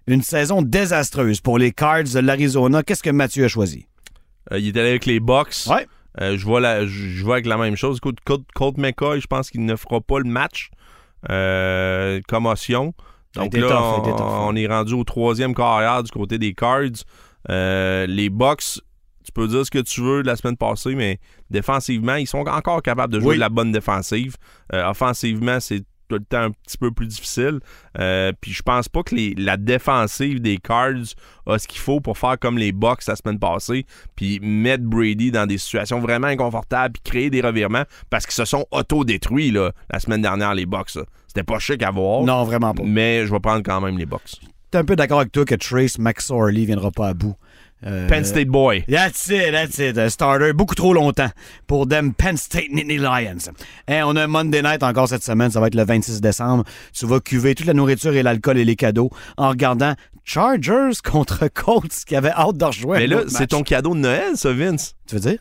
[0.06, 2.84] une saison désastreuse pour les Cards de l'Arizona?
[2.84, 3.88] Qu'est-ce que Mathieu a choisi?
[4.52, 5.66] Euh, il est allé avec les Bucks.
[5.68, 5.88] Ouais.
[6.22, 7.98] Euh, je vois la, je vois avec la même chose.
[7.98, 10.70] Écoute, Colt, Colt McCoy, je pense qu'il ne fera pas le match.
[11.30, 12.94] Euh, commotion.
[13.34, 17.04] Donc là, tough, on, on est rendu au troisième carrière du côté des Cards.
[17.50, 18.82] Les Bucks,
[19.26, 21.20] tu peux dire ce que tu veux de la semaine passée, mais
[21.50, 23.36] défensivement, ils sont encore capables de jouer Oui.
[23.36, 24.36] de la bonne défensive.
[24.74, 27.60] Euh, offensivement, c'est tout le temps un petit peu plus difficile.
[27.98, 31.16] Euh, puis je pense pas que les- la défensive des Cards
[31.48, 35.32] a ce qu'il faut pour faire comme les Bucks la semaine passée, puis mettre Brady
[35.32, 39.72] dans des situations vraiment inconfortables, puis créer des revirements, parce qu'ils se sont auto-détruits là,
[39.92, 40.92] la semaine dernière, les Bucks.
[41.28, 42.22] C'était pas chic à voir.
[42.24, 42.84] Non, vraiment pas.
[42.86, 44.36] Mais je vais prendre quand même les Bucks.
[44.70, 47.36] T'es un peu d'accord avec toi que Trace McSorley viendra pas à bout.
[47.86, 48.84] Euh, Penn State Boy.
[48.88, 49.98] That's it, that's it.
[49.98, 51.30] A starter beaucoup trop longtemps
[51.68, 53.52] pour them Penn State Nittany Lions.
[53.88, 56.64] Et on a un Monday night encore cette semaine, ça va être le 26 décembre.
[56.94, 61.48] Tu vas cuver toute la nourriture et l'alcool et les cadeaux en regardant Chargers contre
[61.54, 63.02] Colts qui avait hâte de rejoindre.
[63.02, 64.96] Mais là, c'est ton cadeau de Noël, ça, Vince.
[65.08, 65.40] Tu veux dire?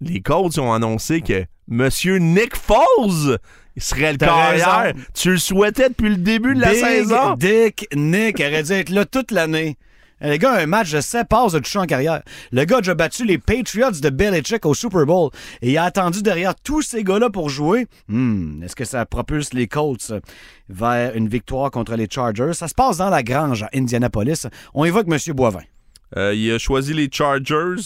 [0.00, 3.38] Les Colts ont annoncé que Monsieur Nick Foles
[3.76, 4.92] serait le carrière.
[5.14, 7.34] Tu le souhaitais depuis le début de la Big saison?
[7.34, 9.76] Dick Nick aurait dû être là toute l'année.
[10.20, 12.22] Eh, Le gars un match de 7 passes de toucher en carrière.
[12.52, 15.30] Le gars a battu les Patriots de Belichick au Super Bowl
[15.62, 17.86] et il a attendu derrière tous ces gars-là pour jouer.
[18.08, 20.12] Hmm, Est-ce que ça propulse les Colts
[20.68, 22.52] vers une victoire contre les Chargers?
[22.54, 24.46] Ça se passe dans la grange à Indianapolis.
[24.74, 25.18] On évoque M.
[25.34, 25.60] Boivin.
[26.16, 27.82] Euh, il a choisi les Chargers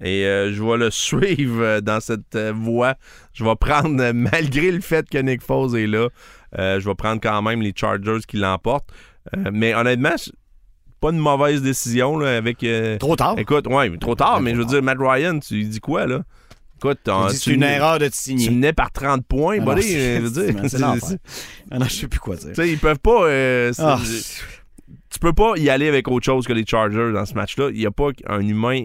[0.00, 2.94] et euh, je vais le suivre euh, dans cette euh, voie.
[3.34, 6.08] Je vais prendre, euh, malgré le fait que Nick Foles est là,
[6.56, 8.88] euh, je vais prendre quand même les Chargers qui l'emportent.
[9.36, 10.14] Euh, mais honnêtement,
[11.00, 12.62] pas une mauvaise décision là, avec.
[12.64, 13.38] euh, Trop tard.
[13.38, 16.22] Écoute, ouais, trop tard, mais je veux dire, Matt Ryan, tu dis quoi là?
[16.78, 18.50] Écoute, tu C'est une erreur de te Tu signer.
[18.50, 19.92] menais par 30 points, Ah buddy.
[19.92, 20.80] je veux dire, c'est
[21.70, 22.50] Ah non, je sais plus quoi dire.
[22.50, 23.24] tu sais, ils peuvent pas.
[23.24, 24.00] euh, Ah,
[25.10, 27.70] tu peux pas y aller avec autre chose que les Chargers dans ce match-là.
[27.72, 28.84] Il n'y a pas un humain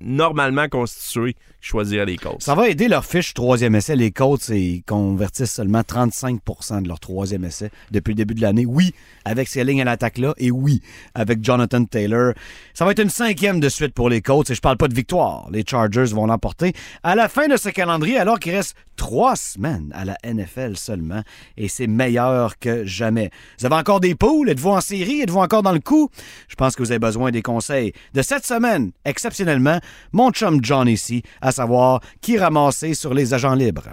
[0.00, 2.42] normalement constitué qui choisirait les Colts.
[2.42, 3.96] Ça va aider leur fiche troisième essai.
[3.96, 4.50] Les Colts,
[4.86, 8.66] convertissent seulement 35% de leur troisième essai depuis le début de l'année.
[8.66, 8.94] Oui,
[9.24, 10.80] avec ces lignes à l'attaque-là, et oui,
[11.14, 12.32] avec Jonathan Taylor.
[12.74, 14.94] Ça va être une cinquième de suite pour les Colts, et je parle pas de
[14.94, 15.48] victoire.
[15.50, 19.92] Les Chargers vont l'emporter à la fin de ce calendrier, alors qu'il reste trois semaines
[19.94, 21.22] à la NFL seulement,
[21.56, 23.30] et c'est meilleur que jamais.
[23.58, 24.50] Vous avez encore des poules?
[24.50, 25.20] Êtes-vous en série?
[25.20, 26.10] Êtes-vous encore dans le coup?
[26.48, 29.78] Je pense que vous avez besoin des conseils de cette semaine, exceptionnellement,
[30.12, 31.22] mon chum John ici,
[31.52, 33.88] savoir qui ramasser sur les agents libres.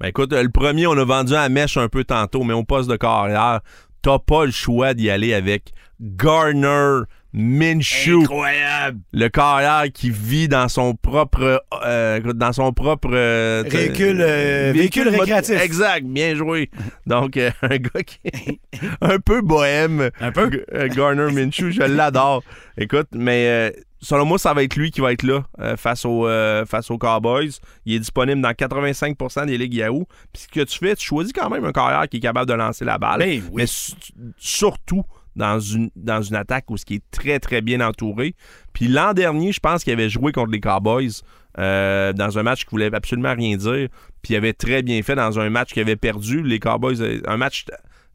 [0.00, 2.90] Ben écoute, le premier, on a vendu à mèche un peu tantôt, mais au poste
[2.90, 3.60] de carrière,
[4.02, 7.02] t'as pas le choix d'y aller avec Garner
[7.32, 8.22] Minshew.
[8.22, 9.00] Incroyable!
[9.12, 15.08] Le carrière qui vit dans son propre euh, dans son propre euh, Véhicule, euh, véhicule
[15.08, 15.58] récréatif.
[15.62, 16.70] Exact, bien joué.
[17.06, 18.60] Donc euh, un gars qui est
[19.00, 20.10] un peu bohème.
[20.20, 20.50] Un peu?
[20.94, 22.42] Garner Minshew, je l'adore.
[22.76, 23.70] Écoute, mais euh,
[24.02, 26.90] selon moi, ça va être lui qui va être là euh, face, aux, euh, face
[26.90, 27.50] aux Cowboys.
[27.86, 30.06] Il est disponible dans 85% des ligues Yahoo.
[30.32, 32.54] Puis ce que tu fais, tu choisis quand même un carrière qui est capable de
[32.54, 33.20] lancer la balle.
[33.20, 33.50] Ben oui.
[33.54, 33.92] Mais su-
[34.36, 35.04] surtout
[35.36, 38.34] dans une, dans une attaque où ce qui est très, très bien entouré.
[38.72, 41.22] Puis l'an dernier, je pense qu'il avait joué contre les Cowboys
[41.58, 43.88] euh, dans un match qui voulait absolument rien dire.
[44.22, 46.42] Puis il avait très bien fait dans un match qu'il avait perdu.
[46.42, 46.96] Les Cowboys,
[47.26, 47.64] un match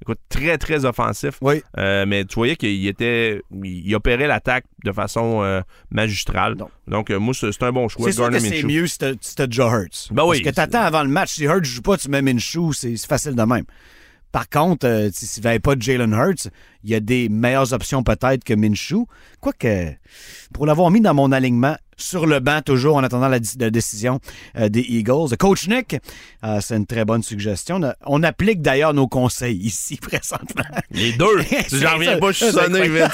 [0.02, 1.38] écoute, très, très offensif.
[1.42, 1.62] Oui.
[1.78, 3.42] Euh, mais tu voyais qu'il était.
[3.64, 6.56] Il, opérait l'attaque de façon euh, magistrale.
[6.56, 6.70] Non.
[6.88, 8.06] Donc, euh, moi, c'est un bon choix.
[8.06, 10.14] C'est sûr que c'est mieux si t'as Joe Hurts.
[10.14, 10.42] Ben oui.
[10.42, 11.34] Parce que t'attends avant le match.
[11.34, 13.66] Si Hurts joue pas, tu mets Minshew, c'est facile de même.
[14.32, 16.50] Par contre, si- s'il n'y avait pas de Jalen Hurts,
[16.84, 19.08] il y a des meilleures options peut-être que Minshew.
[19.40, 19.94] Quoique,
[20.54, 24.20] pour l'avoir mis dans mon alignement, sur le banc toujours en attendant la, la décision
[24.58, 25.36] euh, des Eagles.
[25.38, 25.98] Coach Nick,
[26.44, 27.82] euh, c'est une très bonne suggestion.
[28.06, 30.64] On, applique d'ailleurs nos conseils ici présentement.
[30.92, 31.26] Les deux.
[31.74, 33.08] J'en reviens pas, je suis sonné,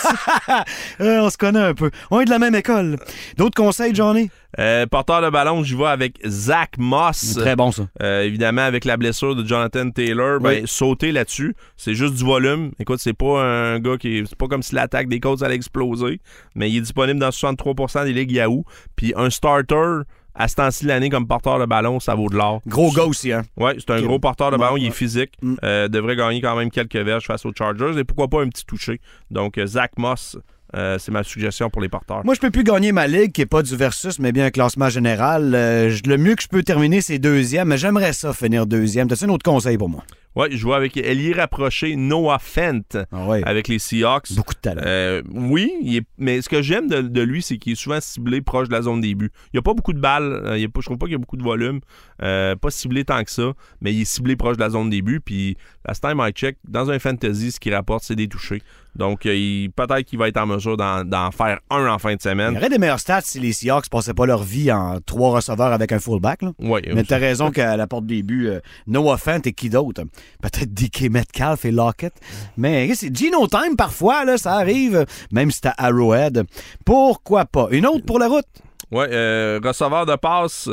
[0.99, 1.91] on se connaît un peu.
[2.11, 2.97] On est de la même école.
[3.37, 4.29] D'autres conseils, Johnny?
[4.59, 7.35] Euh, porteur de ballon, j'y vais avec Zach Moss.
[7.35, 7.87] Très bon, ça.
[8.01, 10.67] Euh, évidemment, avec la blessure de Jonathan Taylor, ben, Oui.
[10.67, 12.71] sauter là-dessus, c'est juste du volume.
[12.79, 14.25] Écoute, c'est pas un gars qui est.
[14.27, 16.19] C'est pas comme si l'attaque des Colts allait exploser,
[16.55, 18.63] mais il est disponible dans 63% des ligues Yahoo.
[18.95, 20.01] Puis un starter
[20.35, 22.59] à ce temps-ci de l'année comme porteur de ballon, ça vaut de l'or.
[22.65, 23.43] Gros gars aussi, hein?
[23.55, 25.55] Ouais, c'est un gros porteur de ballon, il est physique, Mm.
[25.63, 28.65] euh, devrait gagner quand même quelques verges face aux Chargers et pourquoi pas un petit
[28.65, 28.99] toucher.
[29.29, 30.37] Donc, Zach Moss,
[30.75, 32.25] euh, c'est ma suggestion pour les porteurs.
[32.25, 34.51] Moi, je peux plus gagner ma ligue, qui est pas du versus, mais bien un
[34.51, 35.53] classement général.
[35.55, 39.07] Euh, le mieux que je peux terminer, c'est deuxième, mais j'aimerais ça finir deuxième.
[39.07, 40.03] T'as-tu un autre conseil pour moi?
[40.35, 42.81] Ouais, je vois avec Elie rapproché Noah Fent
[43.11, 43.43] Ah ouais.
[43.45, 44.33] avec les Seahawks.
[44.33, 44.81] Beaucoup de talent.
[44.85, 47.99] Euh, oui, il est- mais ce que j'aime de, de lui, c'est qu'il est souvent
[48.01, 49.31] ciblé proche de la zone des buts.
[49.47, 51.13] Il n'y a pas beaucoup de balles, euh, il a pas, je trouve pas qu'il
[51.13, 51.81] y a beaucoup de volume,
[52.23, 55.01] euh, pas ciblé tant que ça, mais il est ciblé proche de la zone des
[55.01, 55.19] buts.
[55.23, 55.55] Puis,
[55.87, 58.61] last time I check, dans un fantasy, ce qu'il rapporte, c'est des touchés.
[58.95, 62.19] Donc, euh, il- peut-être qu'il va être en mesure d'en faire un en fin de
[62.23, 62.55] Il y semaine.
[62.57, 65.91] aurait des meilleurs stats si les Seahawks passaient pas leur vie en trois receveurs avec
[65.91, 66.43] un fullback.
[66.43, 66.51] Là.
[66.59, 68.49] Ouais, Mais t'as raison qu'à la porte des buts,
[68.87, 70.03] Noah Fant et qui d'autre?
[70.41, 72.13] Peut-être DK Metcalf et Lockett.
[72.57, 76.43] Mais c'est Gino Time parfois, là, ça arrive, même si t'as Arrowhead.
[76.85, 77.67] Pourquoi pas?
[77.71, 78.45] Une autre pour la route?
[78.91, 80.69] Ouais, euh, receveur de passe,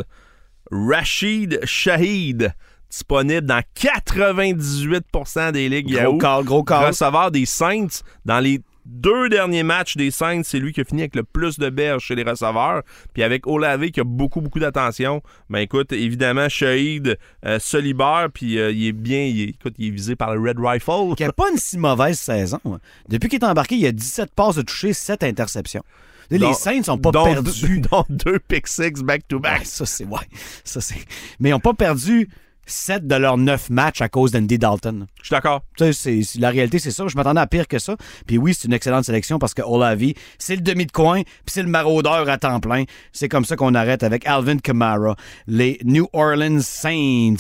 [0.70, 2.53] Rachid Shahid,
[2.90, 6.18] disponible dans 98% des ligues Gros Yahoo.
[6.18, 6.86] call, gros call.
[6.88, 11.03] receveur des Saints dans les deux derniers matchs des Saints, c'est lui qui a fini
[11.03, 12.83] avec le plus de berges chez les receveurs.
[13.14, 15.22] Puis avec Olave qui a beaucoup, beaucoup d'attention.
[15.49, 19.74] Ben écoute, évidemment, Shahid euh, se libère, puis euh, il est bien, il est, écoute,
[19.78, 21.14] il est visé par le Red Rifle.
[21.16, 22.61] qui n'a pas une si mauvaise saison.
[22.64, 22.78] hein.
[23.09, 25.83] Depuis qu'il est embarqué, il y a 17 passes de toucher, 7 interceptions.
[26.31, 27.81] Les Saints sont pas dont- perdus.
[27.91, 29.59] dont deux pick six back-to-back.
[29.61, 30.05] Ouais, ça, c'est.
[30.05, 30.20] Ouais,
[30.62, 30.95] ça, c'est.
[31.41, 32.28] Mais ils n'ont pas perdu
[32.71, 35.07] 7 de leurs 9 matchs à cause d'Andy Dalton.
[35.21, 35.62] Je suis d'accord.
[36.39, 37.05] La réalité, c'est ça.
[37.09, 37.97] Je m'attendais à pire que ça.
[38.27, 41.33] Puis oui, c'est une excellente sélection parce que Olavi, c'est le demi de coin, puis
[41.49, 42.85] c'est le maraudeur à temps plein.
[43.12, 45.16] C'est comme ça qu'on arrête avec Alvin Kamara,
[45.47, 47.37] les New Orleans Saints.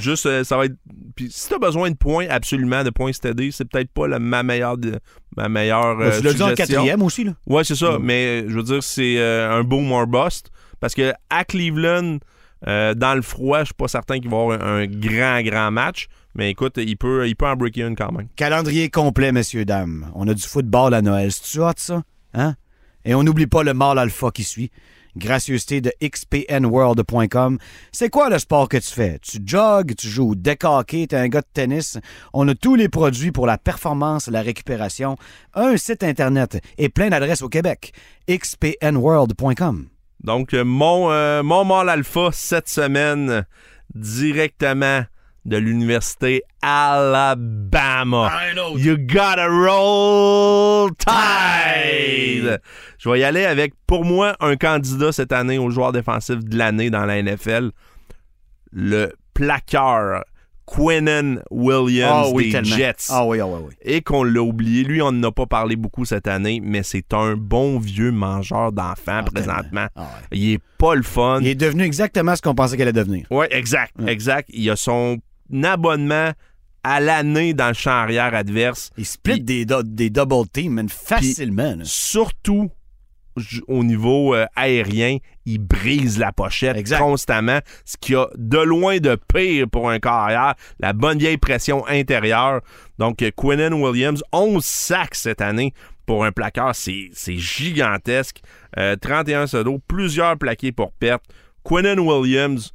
[0.00, 0.74] Juste, euh, ça va être.
[1.16, 4.42] Puis si t'as besoin de points, absolument, de points steady, c'est peut-être pas la, ma
[4.42, 4.78] meilleure.
[4.78, 4.98] de-
[5.36, 5.98] ma meilleure.
[6.00, 6.76] euh, tu l'as dit en suggestion.
[6.76, 7.32] quatrième aussi, là.
[7.46, 7.98] Ouais, c'est ça.
[7.98, 8.02] Mm.
[8.02, 10.50] Mais euh, je veux dire, c'est euh, un boom or bust.
[10.80, 12.18] Parce que à Cleveland,
[12.66, 16.06] euh, dans le froid, je suis pas certain qu'il va avoir un, grand, grand match.
[16.34, 18.28] Mais écoute, il peut, il peut en breaker une quand même.
[18.36, 20.10] Calendrier complet, messieurs, dames.
[20.14, 21.30] On a du football à Noël.
[21.30, 22.02] C'est-tu hot, ça?
[22.32, 22.54] Hein?
[23.04, 24.70] Et on n'oublie pas le mâle alpha qui suit.
[25.16, 27.58] Gracieuseté de xpnworld.com.
[27.92, 29.20] C'est quoi le sport que tu fais?
[29.20, 31.98] Tu jogues, tu joues au deck hockey, t'es un gars de tennis.
[32.32, 35.16] On a tous les produits pour la performance la récupération.
[35.54, 37.92] Un site Internet et plein d'adresses au Québec.
[38.28, 39.86] xpnworld.com.
[40.24, 43.44] Donc, euh, mon, euh, mon mâle alpha cette semaine,
[43.94, 45.04] directement
[45.44, 48.32] de l'université Alabama.
[48.76, 52.58] You gotta roll tide.
[52.98, 56.56] Je vais y aller avec, pour moi, un candidat cette année au joueur défensif de
[56.56, 57.72] l'année dans la NFL.
[58.72, 60.24] Le plaqueur
[60.66, 62.76] Quinnen Williams Ah oui, des tellement.
[62.76, 63.06] Jets.
[63.10, 63.74] Ah oui, ah oui, oui.
[63.82, 64.82] Et qu'on l'a oublié.
[64.84, 68.72] Lui, on n'en a pas parlé beaucoup cette année, mais c'est un bon vieux mangeur
[68.72, 69.86] d'enfants Ah, présentement.
[69.94, 70.38] Ah ouais.
[70.38, 71.38] Il est pas le fun.
[71.42, 73.26] Il est devenu exactement ce qu'on pensait qu'elle allait devenir.
[73.30, 74.48] Oui, exact, exact.
[74.52, 75.18] Il a son
[75.62, 76.30] abonnement
[76.82, 78.90] à l'année dans le champ arrière adverse.
[78.98, 81.76] Il split des, do- des double teams, facilement.
[81.82, 82.70] Surtout
[83.68, 86.98] au niveau euh, aérien, il brise la pochette Exact.
[86.98, 91.86] constamment, ce qui a de loin de pire pour un carrière, la bonne vieille pression
[91.86, 92.60] intérieure.
[92.98, 95.72] Donc, euh, Quinnen Williams, 11 sacs cette année
[96.06, 98.40] pour un plaqueur, c'est gigantesque.
[98.78, 101.24] Euh, 31 sedos, plusieurs plaqués pour perte.
[101.64, 102.72] Quinnen Williams,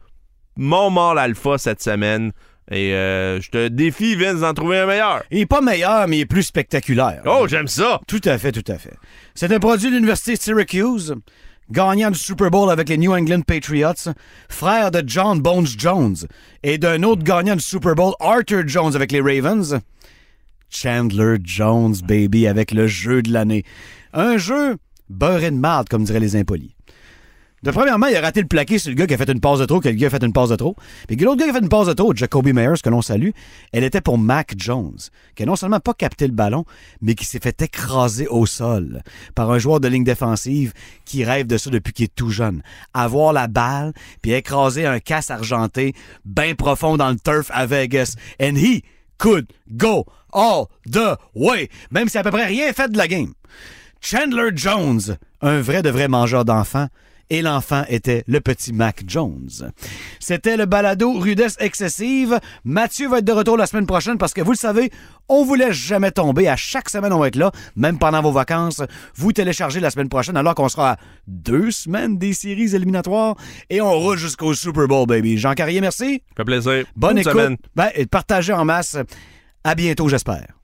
[0.56, 2.32] mon mort alpha cette semaine.
[2.72, 5.24] Et euh, je te défie, Vince, d'en trouver un meilleur.
[5.32, 7.24] Il est pas meilleur, mais il est plus spectaculaire.
[7.26, 8.00] Oh, j'aime ça!
[8.08, 8.94] Tout à fait, tout à fait.
[9.34, 11.16] C'est un produit de l'Université Syracuse,
[11.72, 14.14] gagnant du Super Bowl avec les New England Patriots,
[14.50, 16.18] frère de John Bones Jones
[16.62, 19.80] et d'un autre gagnant du Super Bowl, Arthur Jones avec les Ravens.
[20.70, 23.64] Chandler Jones, baby, avec le jeu de l'année.
[24.14, 24.78] Un jeu
[25.10, 26.76] beurré de marde, comme diraient les impolis.
[27.64, 29.60] De premièrement, il a raté le plaqué sur le gars qui a fait une passe
[29.60, 30.76] de trop, que le gars a fait une passe de trop.
[31.08, 33.30] Puis l'autre gars qui a fait une passe de trop, Jacoby Meyers, que l'on salue,
[33.74, 34.98] elle était pour Mac Jones,
[35.36, 36.66] qui a non seulement pas capté le ballon,
[37.02, 39.02] mais qui s'est fait écraser au sol
[39.36, 40.74] par un joueur de ligne défensive
[41.06, 42.62] qui rêve de ça depuis qu'il est tout jeune.
[42.94, 45.94] Avoir la balle, puis écraser un casse argenté
[46.26, 48.16] bien profond dans le turf à Vegas.
[48.42, 48.84] And he
[49.18, 53.34] could go all the way, même si à peu près rien fait de la game.
[54.02, 56.88] Chandler Jones, un vrai de vrai mangeur d'enfants,
[57.30, 59.72] et l'enfant était le petit Mac Jones.
[60.20, 62.40] C'était le balado Rudesse excessive.
[62.64, 64.92] Mathieu va être de retour la semaine prochaine parce que vous le savez,
[65.28, 66.48] on vous laisse jamais tomber.
[66.48, 68.82] À chaque semaine, on va être là, même pendant vos vacances.
[69.16, 73.36] Vous téléchargez la semaine prochaine alors qu'on sera à deux semaines des séries éliminatoires
[73.70, 75.38] et on roule jusqu'au Super Bowl, baby.
[75.38, 76.22] Jean Carrier, merci.
[76.30, 76.86] Ça fait plaisir.
[76.96, 77.32] Bonne écoute.
[77.32, 77.58] semaine.
[77.76, 78.98] Ben, et partagez en masse.
[79.64, 80.59] À bientôt, j'espère.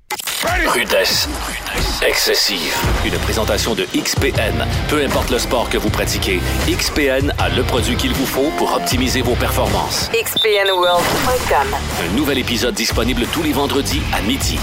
[0.46, 1.28] Rudesse.
[2.06, 2.76] Excessive.
[3.06, 4.66] Une présentation de XPN.
[4.90, 8.74] Peu importe le sport que vous pratiquez, XPN a le produit qu'il vous faut pour
[8.76, 10.10] optimiser vos performances.
[10.14, 11.76] xpnworld.com.
[12.04, 14.60] Un nouvel épisode disponible tous les vendredis à midi.